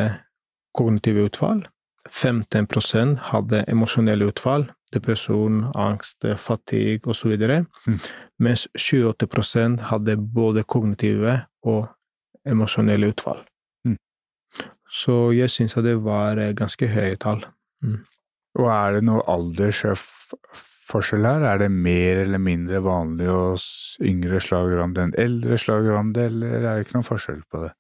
kognitive 0.77 1.27
utfall. 1.27 1.65
15% 2.07 3.19
hadde 3.33 3.65
emosjonelle 3.67 4.29
utfall, 4.31 4.69
depresjon, 4.95 5.65
angst, 5.75 6.23
fatigue 6.39 7.11
osv., 7.11 7.35
mm. 7.35 7.99
mens 8.39 8.69
28% 8.79 9.83
hadde 9.91 10.17
både 10.17 10.63
kognitive 10.63 11.41
og 11.67 11.89
emosjonelle 12.47 13.11
utfall. 13.11 13.43
Så 14.97 15.31
jeg 15.37 15.53
syns 15.53 15.77
at 15.77 15.85
det 15.85 15.99
var 16.05 16.41
ganske 16.57 16.89
høye 16.89 17.17
tall. 17.21 17.43
Mm. 17.85 18.01
Og 18.57 18.69
er 18.73 18.97
det 18.97 19.03
noe 19.05 19.25
aldersforskjell 19.29 21.27
her? 21.29 21.45
Er 21.45 21.61
det 21.61 21.71
mer 21.73 22.23
eller 22.23 22.41
mindre 22.41 22.81
vanlig 22.85 23.29
hos 23.29 23.67
yngre 24.01 24.41
slagerramede 24.41 25.09
enn 25.09 25.17
eldre 25.21 25.59
slagerramede, 25.61 26.29
eller 26.31 26.57
er 26.63 26.69
det 26.69 26.87
ikke 26.87 26.97
noen 26.97 27.11
forskjell 27.11 27.43
på 27.53 27.67
det? 27.67 27.73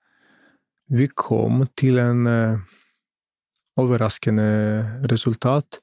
Vi 0.97 1.09
kom 1.19 1.65
til 1.79 1.99
en 1.99 2.29
uh, 2.29 2.61
overraskende 3.81 4.51
resultat 5.11 5.81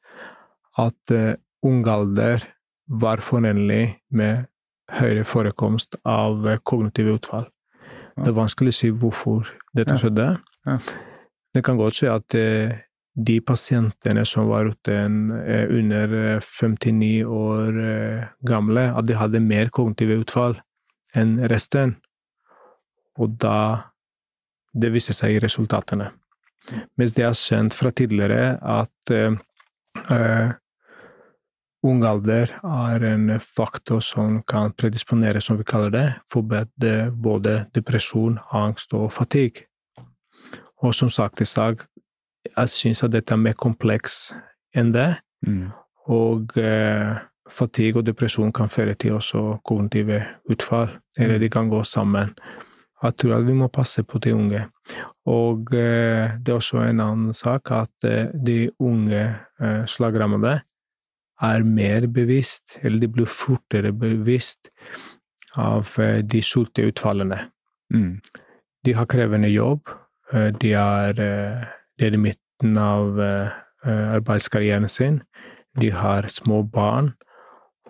at 0.80 1.16
uh, 1.16 1.34
ung 1.66 1.82
alder 1.90 2.46
var 2.88 3.24
forenlig 3.24 3.98
med 4.12 4.46
høyere 4.94 5.26
forekomst 5.26 5.98
av 6.06 6.46
kognitive 6.68 7.18
utfall. 7.18 7.48
Ja. 8.14 8.28
Det 8.28 8.30
er 8.30 8.38
vanskelig 8.38 8.76
å 8.76 8.78
si 8.78 8.92
hvorfor 8.94 9.50
dette 9.74 9.96
ja. 9.96 10.00
skjedde. 10.00 10.28
Ja. 10.70 10.78
Det 11.54 11.64
kan 11.66 11.78
godt 11.78 12.00
skje 12.00 12.12
at 12.14 12.36
uh, 12.38 12.74
de 13.14 13.38
pasientene 13.46 14.24
som 14.26 14.48
var 14.50 14.72
uten, 14.74 15.30
under 15.70 16.40
59 16.42 17.28
år 17.30 17.76
gamle, 18.42 18.88
at 18.98 19.06
de 19.06 19.14
hadde 19.14 19.42
mer 19.44 19.70
kognitive 19.70 20.18
utfall 20.24 20.56
enn 21.14 21.36
resten. 21.52 21.94
Og 23.22 23.36
da 23.38 23.94
det 24.74 24.90
viser 24.96 25.14
seg 25.14 25.36
i 25.36 25.44
resultatene. 25.44 26.10
Mens 26.98 27.14
det 27.14 27.26
er 27.28 27.38
kjent 27.38 27.76
fra 27.76 27.92
tidligere 27.94 28.56
at 28.58 29.14
uh, 29.14 30.54
ung 31.84 32.06
alder 32.08 32.54
er 32.64 33.06
en 33.12 33.28
faktor 33.44 34.02
som 34.02 34.40
kan 34.48 34.74
predisponere, 34.74 35.42
som 35.42 35.60
vi 35.60 35.68
kaller 35.68 35.92
det, 35.94 36.08
for 36.32 36.42
både 37.28 37.58
depresjon, 37.76 38.40
angst 38.52 38.96
og 38.96 39.12
fatigue. 39.12 39.68
Og 40.84 40.96
som 40.96 41.10
sagt 41.10 41.42
i 41.42 41.48
jeg 42.44 42.70
syns 42.70 43.04
at 43.04 43.14
dette 43.14 43.34
er 43.34 43.40
mer 43.40 43.56
kompleks 43.56 44.34
enn 44.76 44.92
det. 44.92 45.16
Mm. 45.48 45.72
Og 46.12 46.58
eh, 46.60 47.16
fatigue 47.50 48.02
og 48.02 48.08
depresjon 48.08 48.52
kan 48.52 48.70
føre 48.70 48.96
til 49.00 49.16
også 49.16 49.60
kognitive 49.66 50.20
utfall, 50.52 50.90
eller 51.20 51.40
de 51.40 51.50
kan 51.50 51.70
gå 51.72 51.84
sammen. 51.84 52.36
Jeg 53.04 53.18
tror 53.20 53.38
at 53.38 53.48
vi 53.48 53.56
må 53.58 53.68
passe 53.68 54.04
på 54.08 54.20
de 54.24 54.34
unge. 54.36 54.62
Og 55.28 55.74
eh, 55.76 56.36
det 56.40 56.52
er 56.52 56.60
også 56.60 56.84
en 56.84 57.02
annen 57.04 57.34
sak 57.36 57.72
at 57.72 58.08
eh, 58.08 58.32
de 58.32 58.70
unge 58.80 59.24
eh, 59.24 59.84
slagrammede 59.88 60.60
er 61.44 61.66
mer 61.68 62.08
bevisst, 62.08 62.78
eller 62.82 63.04
de 63.04 63.10
blir 63.12 63.28
fortere 63.28 63.92
bevisst 63.92 64.70
av 65.60 65.90
de 66.24 66.40
sultne 66.42 66.88
utfallene. 66.90 67.40
Mm. 67.94 68.22
De 68.86 68.94
har 68.96 69.10
krevende 69.12 69.52
jobb. 69.52 69.92
De 70.32 70.72
er, 70.74 71.14
de 71.14 72.06
er 72.08 72.16
i 72.16 72.20
midten 72.20 72.78
av 72.80 73.20
arbeidskarrieren 73.84 74.88
sin. 74.90 75.20
De 75.78 75.92
har 75.92 76.30
små 76.32 76.62
barn, 76.64 77.12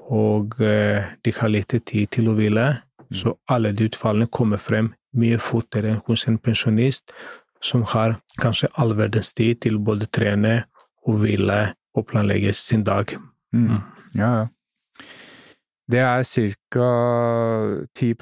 og 0.09 0.57
de 0.57 1.33
har 1.37 1.51
lite 1.53 1.79
tid 1.79 2.09
til 2.15 2.31
å 2.31 2.35
hvile. 2.35 2.65
Mm. 3.05 3.15
Så 3.21 3.35
alle 3.47 3.71
de 3.71 3.87
utfallene 3.87 4.27
kommer 4.27 4.59
frem 4.59 4.91
mye 5.13 5.37
fortere 5.39 5.93
enn 5.93 6.01
hos 6.07 6.25
en 6.27 6.39
pensjonist 6.41 7.13
som 7.63 7.85
har 7.93 8.17
kanskje 8.41 8.71
all 8.81 8.95
verdens 8.97 9.33
tid 9.37 9.61
til 9.63 9.79
både 9.79 10.09
trene 10.11 10.63
og 11.07 11.21
hvile 11.21 11.61
og 11.95 12.07
planlegge 12.09 12.53
sin 12.57 12.83
dag. 12.83 13.15
Mm. 13.53 13.69
mm. 13.69 13.81
Ja, 14.15 14.31
ja. 14.41 14.47
Det 15.91 15.99
er 15.99 16.23
ca. 16.23 16.87
10 17.95 18.13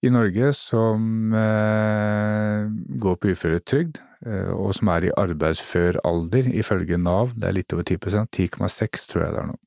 i 0.00 0.10
Norge 0.12 0.52
som 0.56 1.34
eh, 1.36 2.68
går 3.02 3.16
på 3.20 3.32
uføretrygd, 3.34 4.00
eh, 4.26 4.52
og 4.54 4.72
som 4.76 4.90
er 4.94 5.08
i 5.08 5.14
arbeidsfør 5.20 6.00
alder, 6.08 6.48
ifølge 6.56 6.98
Nav. 7.00 7.34
Det 7.36 7.50
er 7.50 7.56
litt 7.58 7.74
over 7.76 7.84
10% 7.84 8.30
10,6 8.32 9.08
tror 9.10 9.26
jeg 9.26 9.34
det 9.34 9.42
er 9.42 9.50
nå. 9.50 9.58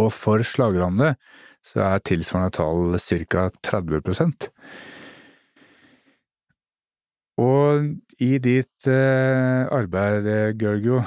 Og 0.00 0.10
for 0.14 0.44
slagrammede 0.46 1.14
så 1.66 1.82
er 1.88 2.04
tilsvarende 2.06 2.54
tall 2.56 2.94
ca. 3.00 3.48
30% 3.66 4.46
Og 7.40 7.88
i 8.20 8.30
ditt 8.44 8.86
eh, 8.92 9.64
arbeid, 9.72 10.28
Gørgo, 10.60 11.00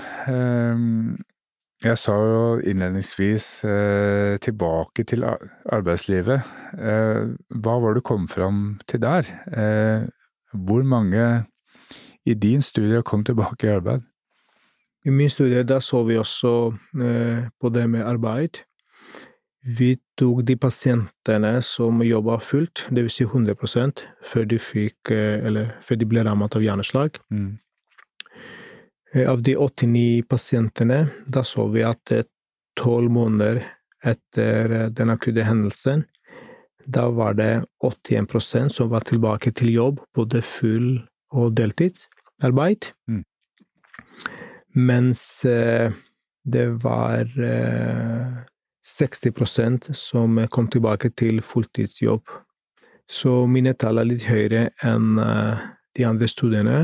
jeg 1.83 1.99
sa 1.99 2.13
jo 2.15 2.43
innledningsvis 2.63 3.45
eh, 3.67 4.37
tilbake 4.43 5.03
til 5.03 5.25
arbeidslivet. 5.25 6.45
Eh, 6.79 7.33
hva 7.59 7.75
var 7.83 7.93
det 7.93 8.03
du 8.03 8.07
kom 8.07 8.27
fram 8.31 8.79
til 8.87 9.01
der? 9.03 9.27
Eh, 9.51 10.05
hvor 10.53 10.83
mange 10.83 11.45
i 12.25 12.33
din 12.33 12.61
studie 12.61 13.03
kom 13.03 13.23
tilbake 13.23 13.67
i 13.67 13.75
arbeid? 13.75 14.01
I 15.05 15.09
min 15.09 15.29
studie 15.29 15.63
da 15.63 15.79
så 15.83 16.03
vi 16.07 16.17
også 16.17 16.73
eh, 16.95 17.49
på 17.59 17.69
det 17.69 17.89
med 17.89 18.07
arbeid. 18.07 18.63
Vi 19.63 19.95
tok 20.19 20.43
de 20.47 20.55
pasientene 20.59 21.61
som 21.63 22.01
jobba 22.03 22.37
fullt, 22.43 22.87
dvs. 22.91 23.13
Si 23.15 23.23
100 23.23 23.55
før 24.23 24.45
de 24.45 24.59
fikk 24.59 25.11
eh, 25.11 25.45
Eller 25.45 25.75
før 25.81 25.95
de 25.95 26.05
ble 26.05 26.23
rammet 26.23 26.55
av 26.55 26.63
hjerneslag. 26.63 27.19
Mm. 27.31 27.59
Eh, 29.13 29.29
av 29.29 29.41
de 29.41 29.55
89 29.57 30.23
pasientene, 30.29 31.07
da 31.25 31.43
så 31.43 31.67
vi 31.71 31.83
at 31.85 32.11
eh, 32.11 32.25
tolv 32.79 33.11
måneder 33.13 33.61
etter 34.03 34.89
den 34.89 35.13
akutte 35.13 35.45
hendelsen, 35.47 36.03
da 36.85 37.07
var 37.09 37.37
det 37.39 37.63
81% 37.83 38.73
som 38.75 38.89
var 38.91 39.05
tilbake 39.07 39.53
til 39.55 39.71
jobb, 39.71 40.01
både 40.15 40.41
full 40.43 40.97
og 41.31 41.53
deltidsarbeid. 41.55 42.89
Mm. 43.07 43.23
Mens 44.75 45.45
det 46.43 46.65
var 46.83 47.29
60% 48.83 49.93
som 49.95 50.47
kom 50.51 50.67
tilbake 50.67 51.13
til 51.15 51.39
fulltidsjobb. 51.45 52.25
Så 53.09 53.45
mine 53.47 53.73
tall 53.77 53.99
er 53.99 54.07
litt 54.07 54.25
høyere 54.27 54.67
enn 54.83 55.19
eh, 55.21 55.63
de 55.97 56.05
andre 56.07 56.27
studiene, 56.31 56.77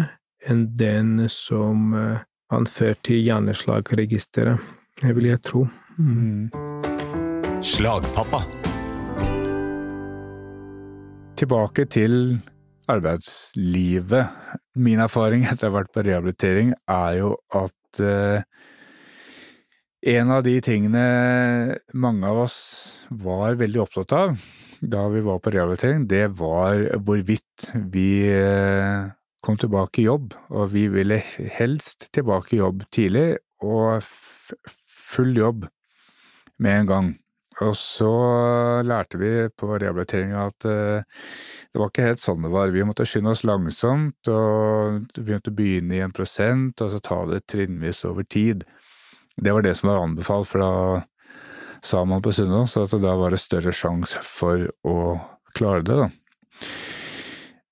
enn 0.48 0.68
den 0.80 1.28
som 1.32 1.94
uh, 1.96 2.22
anførte 2.54 3.14
i 3.16 3.24
hjerneslagregisteret, 3.26 4.62
det 5.02 5.16
vil 5.18 5.30
jeg 5.32 5.42
tro. 5.48 5.66
Mm. 6.00 6.50
Slagpappa. 7.66 8.44
Tilbake 11.40 11.86
til 11.92 12.16
arbeidslivet. 12.90 14.40
Min 14.80 15.04
erfaring 15.04 15.46
etter 15.48 15.68
å 15.68 15.74
ha 15.74 15.78
vært 15.82 15.94
på 15.96 16.04
rehabilitering 16.08 16.74
er 16.90 17.20
jo 17.20 17.34
at 17.56 18.02
eh, 18.04 18.42
en 20.16 20.32
av 20.32 20.44
de 20.46 20.56
tingene 20.64 21.04
mange 21.94 22.28
av 22.28 22.46
oss 22.46 22.60
var 23.12 23.60
veldig 23.60 23.84
opptatt 23.84 24.16
av 24.16 24.36
da 24.80 25.08
vi 25.12 25.22
var 25.22 25.40
på 25.44 25.52
rehabilitering, 25.52 26.08
det 26.08 26.28
var 26.40 26.80
hvorvidt 27.04 27.72
vi 27.92 28.24
eh, 28.32 29.10
kom 29.50 29.58
tilbake 29.58 30.04
i 30.04 30.06
jobb, 30.06 30.36
og 30.54 30.70
vi 30.76 30.84
ville 30.94 31.18
helst 31.56 32.12
tilbake 32.14 32.54
i 32.54 32.60
jobb 32.60 32.84
tidlig 32.94 33.40
og 33.66 34.04
full 35.10 35.32
jobb 35.34 35.64
med 36.62 36.84
en 36.84 36.90
gang. 36.92 37.08
Og 37.66 37.74
så 37.76 38.12
lærte 38.86 39.18
vi 39.18 39.32
på 39.50 39.72
rehabilitering 39.72 40.36
at 40.38 40.68
uh, 40.70 41.02
det 41.02 41.82
var 41.82 41.90
ikke 41.90 42.06
helt 42.06 42.22
sånn 42.22 42.46
det 42.46 42.52
var. 42.54 42.76
Vi 42.76 42.86
måtte 42.86 43.08
skynde 43.10 43.34
oss 43.34 43.42
langsomt, 43.48 44.30
og 44.30 45.18
vi 45.18 45.34
måtte 45.34 45.56
begynne 45.56 45.98
i 45.98 46.04
en 46.06 46.14
prosent, 46.14 46.86
og 46.86 46.94
så 46.94 47.02
ta 47.02 47.20
det 47.32 47.42
trinnvis 47.50 48.04
over 48.06 48.30
tid. 48.30 48.68
Det 49.34 49.56
var 49.56 49.66
det 49.66 49.74
som 49.80 49.90
var 49.90 50.06
anbefalt, 50.06 50.52
for 50.52 50.62
da 50.62 51.82
sa 51.82 52.06
man 52.06 52.22
på 52.22 52.36
Sunnaas 52.38 52.78
at 52.78 52.94
da 53.02 53.18
var 53.18 53.34
det 53.34 53.42
større 53.42 53.74
sjanse 53.74 54.22
for 54.30 54.70
å 54.86 54.98
klare 55.58 55.82
det, 55.90 56.00
da. 56.06 56.10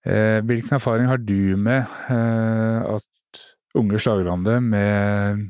Eh, 0.08 0.40
hvilken 0.48 0.78
erfaring 0.78 1.10
har 1.10 1.20
du 1.20 1.58
med 1.60 1.84
eh, 2.10 2.96
at 2.96 3.42
unge 3.76 4.00
slagrande 4.00 4.62
med 4.64 5.42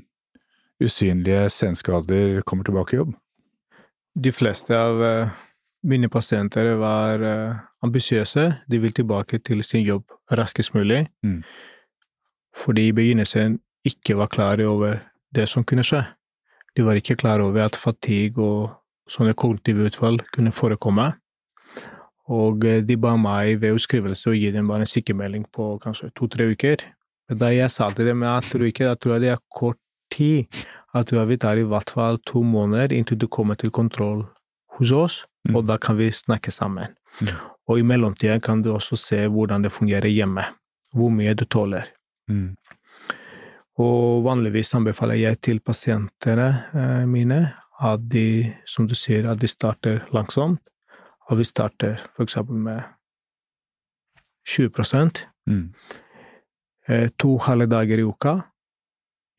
usynlige 0.82 1.50
senskader 1.50 2.42
kommer 2.42 2.66
tilbake 2.66 2.96
i 2.96 3.00
jobb? 3.02 3.14
De 4.18 4.32
fleste 4.34 4.74
av 4.74 5.04
eh, 5.04 5.36
mine 5.86 6.10
pasienter 6.10 6.74
var 6.82 7.22
ambisiøse. 7.86 8.48
De 8.68 8.80
vil 8.82 8.94
tilbake 8.98 9.40
til 9.40 9.62
sin 9.64 9.86
jobb 9.86 10.10
raskest 10.32 10.74
mulig. 10.74 11.06
Mm. 11.24 11.44
Fordi 12.58 12.88
i 12.90 12.96
begynnelsen 12.98 13.60
ikke 13.86 14.18
var 14.18 14.28
klar 14.34 14.62
over 14.66 14.98
det 15.36 15.46
som 15.50 15.64
kunne 15.64 15.86
skje. 15.86 16.02
De 16.76 16.86
var 16.86 16.98
ikke 16.98 17.16
klar 17.16 17.40
over 17.46 17.64
at 17.64 17.78
fatigue 17.78 18.42
og 18.42 18.74
sånne 19.10 19.38
kognitive 19.38 19.86
utfall 19.86 20.20
kunne 20.34 20.52
forekomme. 20.52 21.12
Og 22.28 22.66
eh, 22.68 22.82
de 22.84 22.98
ba 23.00 23.16
meg 23.20 23.62
ved 23.62 23.78
utskrivelse 23.78 24.32
å 24.32 24.36
gi 24.36 24.52
dem 24.52 24.68
bare 24.68 24.86
en 24.86 24.92
sykemelding 24.92 25.46
på 25.54 25.76
kanskje 25.84 26.12
to-tre 26.16 26.50
uker. 26.52 26.84
Men 27.30 27.40
da 27.44 27.52
jeg 27.52 27.72
sa 27.72 27.90
til 27.92 28.08
dem 28.10 28.24
at 28.24 28.44
jeg 28.44 28.52
tror 28.52 28.68
ikke, 28.68 28.90
jeg 28.90 29.00
tror 29.04 29.20
det 29.24 29.32
er 29.34 29.44
kort 29.56 29.80
tid, 30.12 30.66
at 30.96 31.12
vi 31.12 31.38
tar 31.38 31.60
i 31.60 31.68
hvert 31.68 31.90
fall 31.94 32.18
to 32.26 32.42
måneder 32.44 32.96
inntil 32.96 33.20
du 33.20 33.28
kommer 33.28 33.56
til 33.60 33.72
kontroll 33.72 34.26
hos 34.78 34.92
oss, 34.92 35.26
Mm. 35.48 35.56
og 35.56 35.68
da 35.68 35.78
kan 35.78 35.96
vi 35.96 36.10
snakke 36.12 36.52
sammen. 36.52 36.92
Mm. 37.22 37.28
Og 37.70 37.80
i 37.80 37.84
mellomtida 37.88 38.40
kan 38.44 38.62
du 38.62 38.74
også 38.74 38.98
se 39.00 39.20
hvordan 39.28 39.64
det 39.64 39.72
fungerer 39.72 40.10
hjemme, 40.12 40.44
hvor 40.94 41.10
mye 41.14 41.34
du 41.34 41.46
tåler. 41.46 41.88
Mm. 42.28 42.56
Og 43.80 44.24
vanligvis 44.26 44.74
anbefaler 44.76 45.20
jeg 45.22 45.40
til 45.42 45.60
pasientene 45.60 46.48
eh, 46.74 47.06
mine 47.06 47.54
at 47.80 48.08
de, 48.10 48.54
som 48.66 48.88
du 48.90 48.96
sier, 48.98 49.30
at 49.30 49.40
de 49.40 49.48
starter 49.48 50.08
langsomt. 50.12 50.60
At 51.30 51.38
vi 51.38 51.44
starter 51.44 52.00
f.eks. 52.16 52.38
med 52.50 52.84
20 54.48 55.26
Mm. 55.48 55.74
eh, 56.88 57.10
to 57.20 57.38
halve 57.38 57.66
dager 57.68 58.00
i 58.00 58.04
uka. 58.04 58.42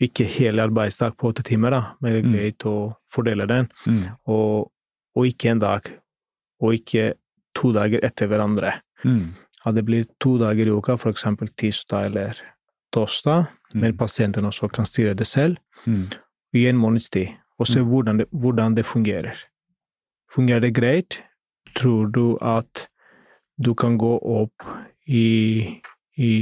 Ikke 0.00 0.24
hele 0.24 0.62
arbeidsdag 0.62 1.16
på 1.16 1.28
åtte 1.32 1.42
timer, 1.42 1.70
da, 1.70 1.80
men 2.00 2.12
det 2.12 2.18
er 2.24 2.28
Mm. 2.28 2.32
greit 2.32 2.58
å 2.64 2.96
fordele 3.12 3.46
den. 3.48 3.68
Mm. 3.86 4.04
Og, 4.26 4.70
og 5.16 5.26
ikke 5.26 5.50
en 5.50 5.58
dag, 5.58 5.82
og 6.60 6.72
ikke 6.74 7.14
to 7.54 7.72
dager 7.72 8.00
etter 8.04 8.26
hverandre. 8.28 8.72
Mm. 9.04 9.34
At 9.66 9.74
det 9.74 9.84
blir 9.84 10.06
to 10.20 10.38
dager 10.38 10.66
i 10.66 10.70
uka, 10.70 10.92
f.eks. 10.96 11.24
tirsdag 11.56 12.04
eller 12.06 12.34
torsdag, 12.92 13.48
men 13.74 13.96
pasienten 13.96 14.44
også 14.44 14.68
kan 14.72 14.84
styre 14.84 15.14
det 15.14 15.26
selv. 15.26 15.56
Mm. 15.86 16.08
i 16.54 16.66
en 16.66 16.76
måneds 16.78 17.10
tid, 17.10 17.28
og 17.58 17.66
se 17.66 17.78
Mm. 17.80 17.86
hvordan 17.88 18.16
det, 18.18 18.26
hvordan 18.32 18.74
det 18.74 18.84
fungerer. 18.86 19.36
Fungerer 20.30 20.60
det 20.60 20.72
greit? 20.74 21.22
Tror 21.78 22.10
du 22.10 22.36
at 22.42 22.88
du 23.58 23.74
kan 23.74 23.98
gå 23.98 24.14
opp 24.18 24.66
i, 25.06 25.80
i 26.18 26.32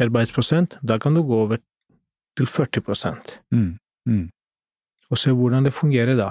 arbeidsprosent? 0.00 0.78
Da 0.82 0.98
kan 0.98 1.14
du 1.14 1.22
gå 1.22 1.42
over 1.44 1.60
til 2.36 2.46
40 2.46 3.16
Mm. 3.52 3.78
Mm. 4.06 4.30
og 5.10 5.18
se 5.18 5.30
hvordan 5.30 5.64
det 5.64 5.72
fungerer 5.72 6.16
da. 6.16 6.30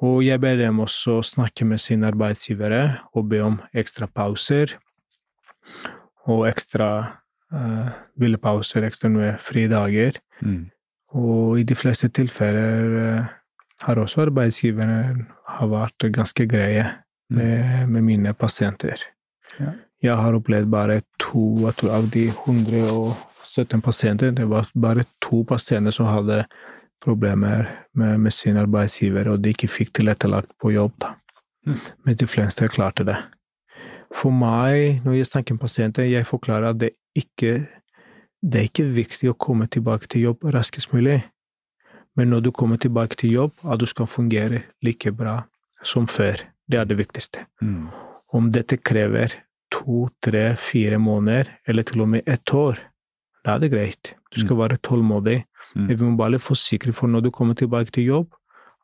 Og 0.00 0.24
jeg 0.26 0.40
ber 0.40 0.56
dem 0.56 0.78
også 0.80 1.22
snakke 1.22 1.64
med 1.64 1.78
sine 1.78 2.06
arbeidsgivere 2.06 2.98
og 3.12 3.28
be 3.28 3.40
om 3.42 3.60
ekstra 3.74 4.06
pauser 4.06 4.78
og 6.24 6.48
ekstra 6.48 7.18
uh, 7.52 7.88
hvilepauser, 8.16 8.84
ekstra 8.86 9.08
noe 9.08 9.34
fridager. 9.40 10.18
Mm. 10.40 10.70
Og 11.18 11.60
i 11.60 11.62
de 11.62 11.74
fleste 11.74 12.08
tilfeller 12.08 12.96
eh, 13.02 13.28
har 13.82 14.00
også 14.02 14.24
arbeidsgiverne 14.26 15.26
har 15.58 15.70
vært 15.70 16.08
ganske 16.14 16.46
greie 16.50 16.86
med, 17.30 17.88
med 17.88 18.02
mine 18.02 18.34
pasienter. 18.34 19.02
Ja. 19.58 19.74
Jeg 20.02 20.14
har 20.14 20.36
opplevd 20.38 20.70
bare 20.70 21.00
to 21.18 21.44
jeg 21.64 21.76
tror 21.80 21.94
av 21.96 22.10
de 22.14 22.28
117 22.30 23.82
pasienter, 23.82 24.34
det 24.34 24.46
var 24.50 24.68
bare 24.74 25.06
to 25.24 25.42
pasienter 25.46 25.94
som 25.94 26.06
hadde 26.06 26.44
problemer 27.02 27.66
med, 27.94 28.18
med 28.18 28.34
sin 28.34 28.58
arbeidsgiver, 28.58 29.30
og 29.30 29.42
de 29.42 29.54
ikke 29.54 29.70
fikk 29.70 29.94
tilrettelagt 29.98 30.50
på 30.60 30.72
jobb. 30.74 30.94
da. 31.02 31.14
Mm. 31.66 31.80
Men 32.04 32.16
de 32.18 32.26
fleste 32.26 32.68
klarte 32.68 33.06
det. 33.06 33.16
For 34.14 34.34
meg, 34.34 35.02
når 35.04 35.18
jeg 35.18 35.30
snakker 35.30 35.54
med 35.54 35.60
pasienter, 35.60 36.06
jeg 36.08 36.26
forklarer 36.26 36.72
at 36.72 36.80
det 36.80 36.94
ikke 37.18 37.66
det 38.42 38.60
er 38.60 38.68
ikke 38.68 38.86
viktig 38.94 39.32
å 39.32 39.38
komme 39.38 39.66
tilbake 39.66 40.06
til 40.10 40.28
jobb 40.28 40.44
raskest 40.54 40.92
mulig, 40.92 41.20
men 42.18 42.32
når 42.32 42.48
du 42.48 42.50
kommer 42.50 42.80
tilbake 42.82 43.16
til 43.20 43.32
jobb, 43.32 43.52
at 43.64 43.80
du 43.80 43.86
skal 43.86 44.08
fungere 44.10 44.64
like 44.82 45.12
bra 45.14 45.40
som 45.86 46.08
før. 46.10 46.42
Det 46.68 46.80
er 46.80 46.88
det 46.88 46.98
viktigste. 46.98 47.44
Mm. 47.62 47.88
Om 48.34 48.50
dette 48.52 48.76
krever 48.76 49.36
to, 49.72 50.08
tre, 50.24 50.56
fire 50.56 50.98
måneder, 50.98 51.52
eller 51.66 51.86
til 51.86 52.02
og 52.02 52.08
med 52.08 52.26
ett 52.26 52.54
år, 52.54 52.80
da 53.44 53.54
er 53.54 53.62
det 53.62 53.70
greit. 53.72 54.14
Du 54.34 54.40
skal 54.40 54.58
være 54.58 54.80
tålmodig. 54.82 55.44
Mm. 55.74 55.86
Men 55.86 55.98
vi 55.98 56.04
må 56.04 56.16
bare 56.16 56.42
forsikre 56.42 56.92
for 56.92 57.06
når 57.06 57.20
du 57.20 57.30
kommer 57.30 57.54
tilbake 57.54 57.94
til 57.94 58.04
jobb, 58.04 58.34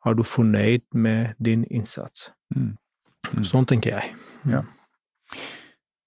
er 0.05 0.13
du 0.13 0.23
fornøyd 0.23 0.85
med 0.93 1.35
din 1.45 1.65
innsats. 1.71 2.31
Mm. 2.55 2.77
Mm. 3.33 3.43
Sånn 3.43 3.65
tenker 3.65 3.97
jeg. 3.97 4.15
Ja. 4.49 4.63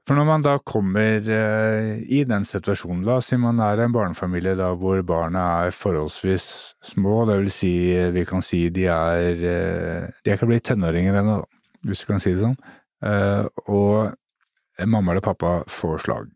For 0.09 0.17
når 0.17 0.25
man 0.25 0.41
da 0.41 0.55
kommer 0.65 1.27
eh, 1.29 1.99
i 2.09 2.23
den 2.25 2.47
situasjonen, 2.49 3.03
la 3.05 3.19
oss 3.21 3.27
si 3.29 3.37
man 3.37 3.59
er 3.61 3.83
en 3.85 3.93
barnefamilie 3.93 4.55
da 4.57 4.71
hvor 4.81 5.03
barna 5.05 5.43
er 5.67 5.75
forholdsvis 5.77 6.47
små, 6.95 7.27
det 7.29 7.35
vil 7.43 7.51
si 7.53 7.73
vi 8.15 8.23
kan 8.25 8.41
si 8.41 8.63
de 8.73 8.87
er 8.89 9.43
eh, 9.51 10.07
De 10.25 10.33
er 10.33 10.39
ikke 10.39 10.49
blitt 10.49 10.65
tenåringer 10.65 11.19
ennå, 11.21 11.43
hvis 11.85 12.01
du 12.01 12.07
kan 12.09 12.25
si 12.25 12.33
det 12.33 12.41
sånn. 12.41 12.57
Eh, 13.05 13.51
og 13.69 14.89
mamma 14.89 15.13
eller 15.13 15.27
pappa 15.27 15.53
får 15.69 16.01
slag. 16.07 16.33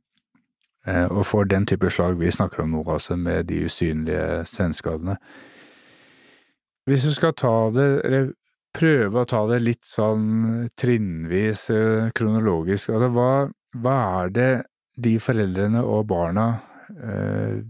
Og 1.14 1.22
får 1.22 1.46
den 1.46 1.64
type 1.70 1.88
slag 1.94 2.16
vi 2.18 2.28
snakker 2.34 2.64
om 2.64 2.72
nå, 2.74 2.82
altså 2.90 3.14
med 3.16 3.46
de 3.48 3.60
usynlige 3.70 4.42
senskadene. 4.50 5.14
Hvis 6.90 7.06
du 7.06 7.12
skal 7.14 7.36
ta 7.38 7.54
det, 7.70 7.86
eller 8.02 8.32
prøve 8.74 9.22
å 9.22 9.28
ta 9.30 9.44
det 9.46 9.60
litt 9.62 9.86
sånn 9.86 10.66
trinnvis, 10.74 11.68
kronologisk, 12.18 12.90
altså 12.96 13.12
hva, 13.14 13.30
hva 13.80 13.96
er 14.22 14.32
det 14.34 14.50
de 15.02 15.16
foreldrene 15.22 15.82
og 15.88 16.04
barna 16.10 16.46
eh, 16.92 17.62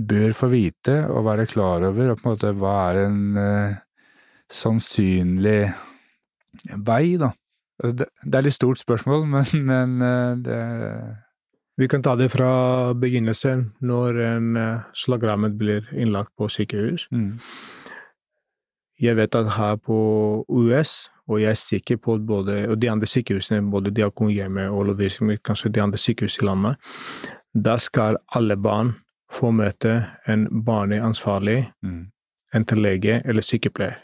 bør 0.00 0.34
få 0.36 0.48
vite 0.52 0.96
og 1.10 1.24
være 1.26 1.48
klar 1.50 1.84
over, 1.88 2.12
og 2.12 2.20
på 2.20 2.28
en 2.28 2.34
måte 2.34 2.52
hva 2.56 2.74
er 2.90 3.00
en 3.06 3.40
eh, 3.40 3.78
sannsynlig 4.50 5.72
vei, 6.86 7.16
da? 7.20 7.32
Altså, 7.80 7.96
det, 7.96 8.06
det 8.24 8.38
er 8.38 8.46
litt 8.46 8.56
stort 8.56 8.80
spørsmål, 8.80 9.26
men, 9.34 9.66
men 9.70 10.06
eh, 10.06 10.38
det 10.44 10.60
Vi 11.80 11.88
kan 11.88 12.02
ta 12.04 12.12
det 12.16 12.28
fra 12.28 12.92
begynnelsen, 12.92 13.70
når 13.80 14.22
en 14.26 14.56
eh, 14.56 14.88
slagrammet 14.94 15.56
blir 15.58 15.86
innlagt 15.96 16.34
på 16.36 16.48
sykehus. 16.48 17.08
mm, 17.10 17.38
Jeg 19.00 19.16
vet 19.16 19.34
at 19.34 19.52
her 19.56 19.76
på 19.80 19.96
US, 20.48 21.08
og 21.28 21.40
jeg 21.40 21.50
er 21.50 21.54
sikker 21.54 21.96
på 21.96 22.14
at 22.14 22.26
både 22.26 22.68
og 22.68 22.82
de 22.82 22.90
andre 22.90 23.06
sykehusene, 23.06 23.70
både 23.70 23.90
Diakonhjemmet 23.96 24.68
og 24.68 24.84
Lovisenberg, 24.90 25.42
kanskje 25.42 25.70
de 25.72 25.82
andre 25.82 25.98
sykehusene 25.98 26.44
i 26.44 26.48
landet, 26.50 26.76
da 27.54 27.76
skal 27.76 28.18
alle 28.36 28.56
barn 28.56 28.92
få 29.32 29.50
møte 29.50 30.04
en 30.28 30.46
barneansvarlig, 30.66 31.70
mm, 31.82 32.06
til 32.66 32.82
lege 32.82 33.22
eller 33.24 33.42
sykepleier. 33.42 33.96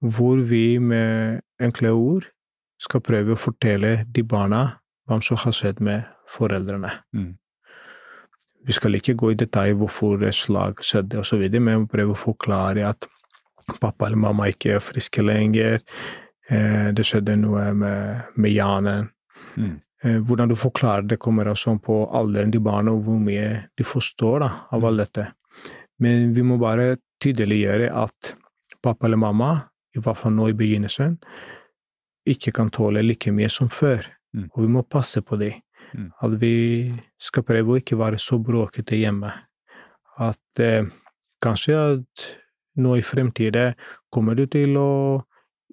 Hvor 0.00 0.36
vi 0.36 0.78
med 0.78 1.40
enkle 1.60 1.92
ord 1.92 2.26
skal 2.80 3.00
prøve 3.00 3.36
å 3.36 3.40
fortelle 3.40 4.04
de 4.14 4.22
barna 4.22 4.64
hva 5.06 5.20
som 5.22 5.36
har 5.36 5.52
skjedd 5.52 5.80
med 5.80 6.02
foreldrene. 6.28 6.90
mm, 7.12 7.34
Vi 8.66 8.72
skal 8.72 8.94
ikke 8.94 9.14
gå 9.14 9.30
i 9.30 9.34
detalj 9.34 9.74
hvorfor 9.76 10.30
slag 10.32 10.80
skjedde 10.80 11.18
osv., 11.20 11.60
men 11.60 11.86
prøve 11.86 12.12
å 12.12 12.22
forklare 12.24 12.88
at 12.88 13.06
pappa 13.80 14.06
eller 14.06 14.20
mamma 14.20 14.50
ikke 14.50 14.76
er 14.76 14.84
friske 14.84 15.22
lenger. 15.24 15.80
Eh, 16.50 16.92
det 16.96 17.06
skjedde 17.06 17.36
noe 17.40 17.70
med, 17.76 18.30
med 18.36 18.54
hjernen. 18.54 19.10
mm, 19.56 19.74
Eh, 20.04 20.20
hvordan 20.20 20.48
du 20.48 20.56
forklarer 20.56 21.06
det, 21.08 21.18
kommer 21.18 21.48
også 21.48 21.78
på 21.80 22.02
alderen 22.12 22.52
til 22.52 22.60
barna 22.64 22.92
og 22.92 23.06
hvor 23.06 23.20
mye 23.22 23.64
de 23.78 23.86
forstår 23.88 24.42
da, 24.42 24.50
av 24.76 24.84
alt 24.84 25.00
dette. 25.00 25.28
Men 26.04 26.34
vi 26.36 26.44
må 26.44 26.58
bare 26.60 26.98
tydeliggjøre 27.24 27.88
at 27.88 28.34
pappa 28.84 29.08
eller 29.08 29.20
mamma, 29.22 29.52
i 29.96 30.02
hvert 30.02 30.18
fall 30.20 30.34
nå 30.36 30.50
i 30.50 30.56
begynnelsen, 30.58 31.16
ikke 32.28 32.52
kan 32.52 32.72
tåle 32.74 33.04
like 33.04 33.32
mye 33.32 33.48
som 33.48 33.70
før. 33.72 34.04
Mm. 34.34 34.50
Og 34.52 34.60
vi 34.64 34.68
må 34.76 34.82
passe 34.82 35.22
på 35.24 35.38
dem. 35.40 35.60
Mm. 35.94 36.10
At 36.26 36.36
vi 36.40 36.54
skal 37.22 37.46
prøve 37.46 37.72
å 37.72 37.80
ikke 37.80 37.96
være 37.96 38.18
så 38.20 38.36
bråkete 38.42 38.98
hjemme. 38.98 39.30
At 40.20 40.60
eh, 40.60 40.90
kanskje 41.40 41.78
at 41.80 42.26
nå 42.76 42.96
i 42.98 43.02
fremtiden 43.04 43.74
kommer 44.12 44.34
du 44.38 44.46
til 44.50 44.76
å 44.80 44.88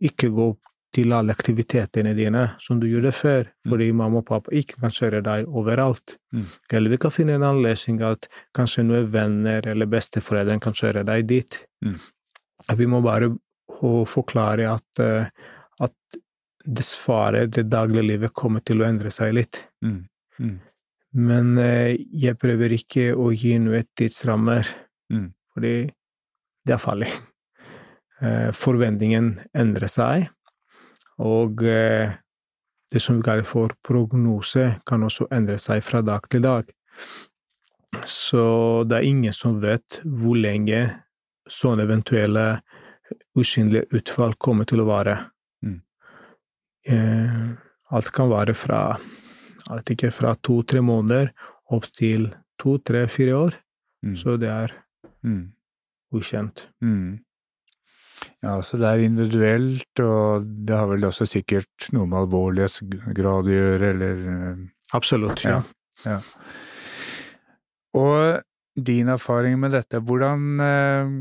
ikke 0.01 0.29
gå 0.33 0.49
til 0.91 1.13
alle 1.15 1.31
aktivitetene 1.31 2.11
dine 2.17 2.41
som 2.59 2.79
du 2.81 2.87
gjorde 2.89 3.13
før, 3.15 3.45
fordi 3.63 3.91
mamma 3.95 4.19
og 4.19 4.25
pappa 4.27 4.51
ikke 4.51 4.81
kan 4.81 4.91
kjøre 4.91 5.21
deg 5.23 5.47
overalt. 5.47 6.17
Mm. 6.35 6.47
Eller 6.75 6.91
vi 6.91 6.97
kan 6.99 7.13
finne 7.15 7.37
en 7.37 7.45
annen 7.47 7.63
løsning 7.63 8.01
at 8.03 8.27
kanskje 8.57 8.83
noen 8.83 9.07
venner 9.13 9.67
eller 9.71 9.87
besteforeldre 9.87 10.59
kan 10.59 10.75
kjøre 10.75 11.05
deg 11.07 11.29
dit. 11.29 11.61
Mm. 11.85 11.95
Vi 12.81 12.89
må 12.91 12.99
bare 13.05 13.31
forklare 14.11 14.67
at, 14.69 14.99
eh, 14.99 15.31
at 15.79 16.19
dessverre 16.67 17.47
det 17.47 17.69
daglige 17.71 18.05
livet 18.09 18.35
kommer 18.37 18.61
til 18.61 18.83
å 18.83 18.89
endre 18.89 19.09
seg 19.15 19.33
litt. 19.33 19.63
mm, 19.81 20.03
mm, 20.39 20.59
Men 21.13 21.57
eh, 21.57 21.95
jeg 22.13 22.37
prøver 22.37 22.75
ikke 22.75 23.15
å 23.15 23.31
gi 23.35 23.57
noe 23.59 23.83
tidsrammer, 23.97 24.67
Mm. 25.11 25.33
fordi 25.53 25.89
det 26.65 26.75
er 26.75 26.81
farlig. 26.81 27.09
Eh, 28.21 28.51
forventningen 28.53 29.33
endrer 29.57 29.89
seg, 29.89 30.27
og 31.21 31.63
eh, 31.65 32.13
det 32.91 33.01
som 33.01 33.17
vi 33.17 33.25
kaller 33.25 33.47
for 33.47 33.73
prognose, 33.85 34.67
kan 34.87 35.03
også 35.07 35.29
endre 35.33 35.57
seg 35.61 35.81
fra 35.85 36.03
dag 36.05 36.27
til 36.29 36.43
dag. 36.45 36.67
Så 38.07 38.43
det 38.87 38.99
er 38.99 39.07
ingen 39.07 39.33
som 39.35 39.59
vet 39.63 40.01
hvor 40.05 40.37
lenge 40.39 40.83
sånne 41.51 41.87
eventuelle 41.87 42.45
usynlige 43.35 43.89
utfall 43.97 44.35
kommer 44.39 44.67
til 44.69 44.83
å 44.83 44.87
vare. 44.87 45.17
Mm. 45.65 45.79
Eh, 46.87 47.41
alt 47.91 48.13
kan 48.15 48.31
være 48.31 48.55
fra 48.55 48.83
fra 50.11 50.35
to-tre 50.43 50.81
måneder 50.81 51.29
opp 51.71 51.85
til 51.95 52.31
to, 52.59 52.77
tre, 52.79 53.05
fire 53.07 53.35
år. 53.37 53.55
Mm. 54.03 54.15
Så 54.17 54.37
det 54.37 54.49
er 54.49 54.73
Mm. 55.23 55.53
Ukjent. 56.15 56.67
Mm. 56.83 57.19
Ja, 58.41 58.55
så 58.65 58.77
det 58.77 58.87
er 58.89 59.03
individuelt, 59.05 60.01
og 60.03 60.45
det 60.67 60.77
har 60.77 60.89
vel 60.91 61.07
også 61.07 61.25
sikkert 61.29 61.89
noe 61.93 62.07
med 62.09 62.19
alvorlighetsgrad 62.23 63.49
å 63.49 63.55
gjøre, 63.55 63.91
eller 63.95 64.21
eh, 64.33 64.61
Absolutt, 64.93 65.45
Ja. 65.47 65.61
ja. 66.05 66.19
Og 67.95 68.41
din 68.75 69.09
erfaring 69.11 69.57
med 69.59 69.73
dette, 69.75 69.99
hvordan, 70.03 70.43
eh, 70.63 71.13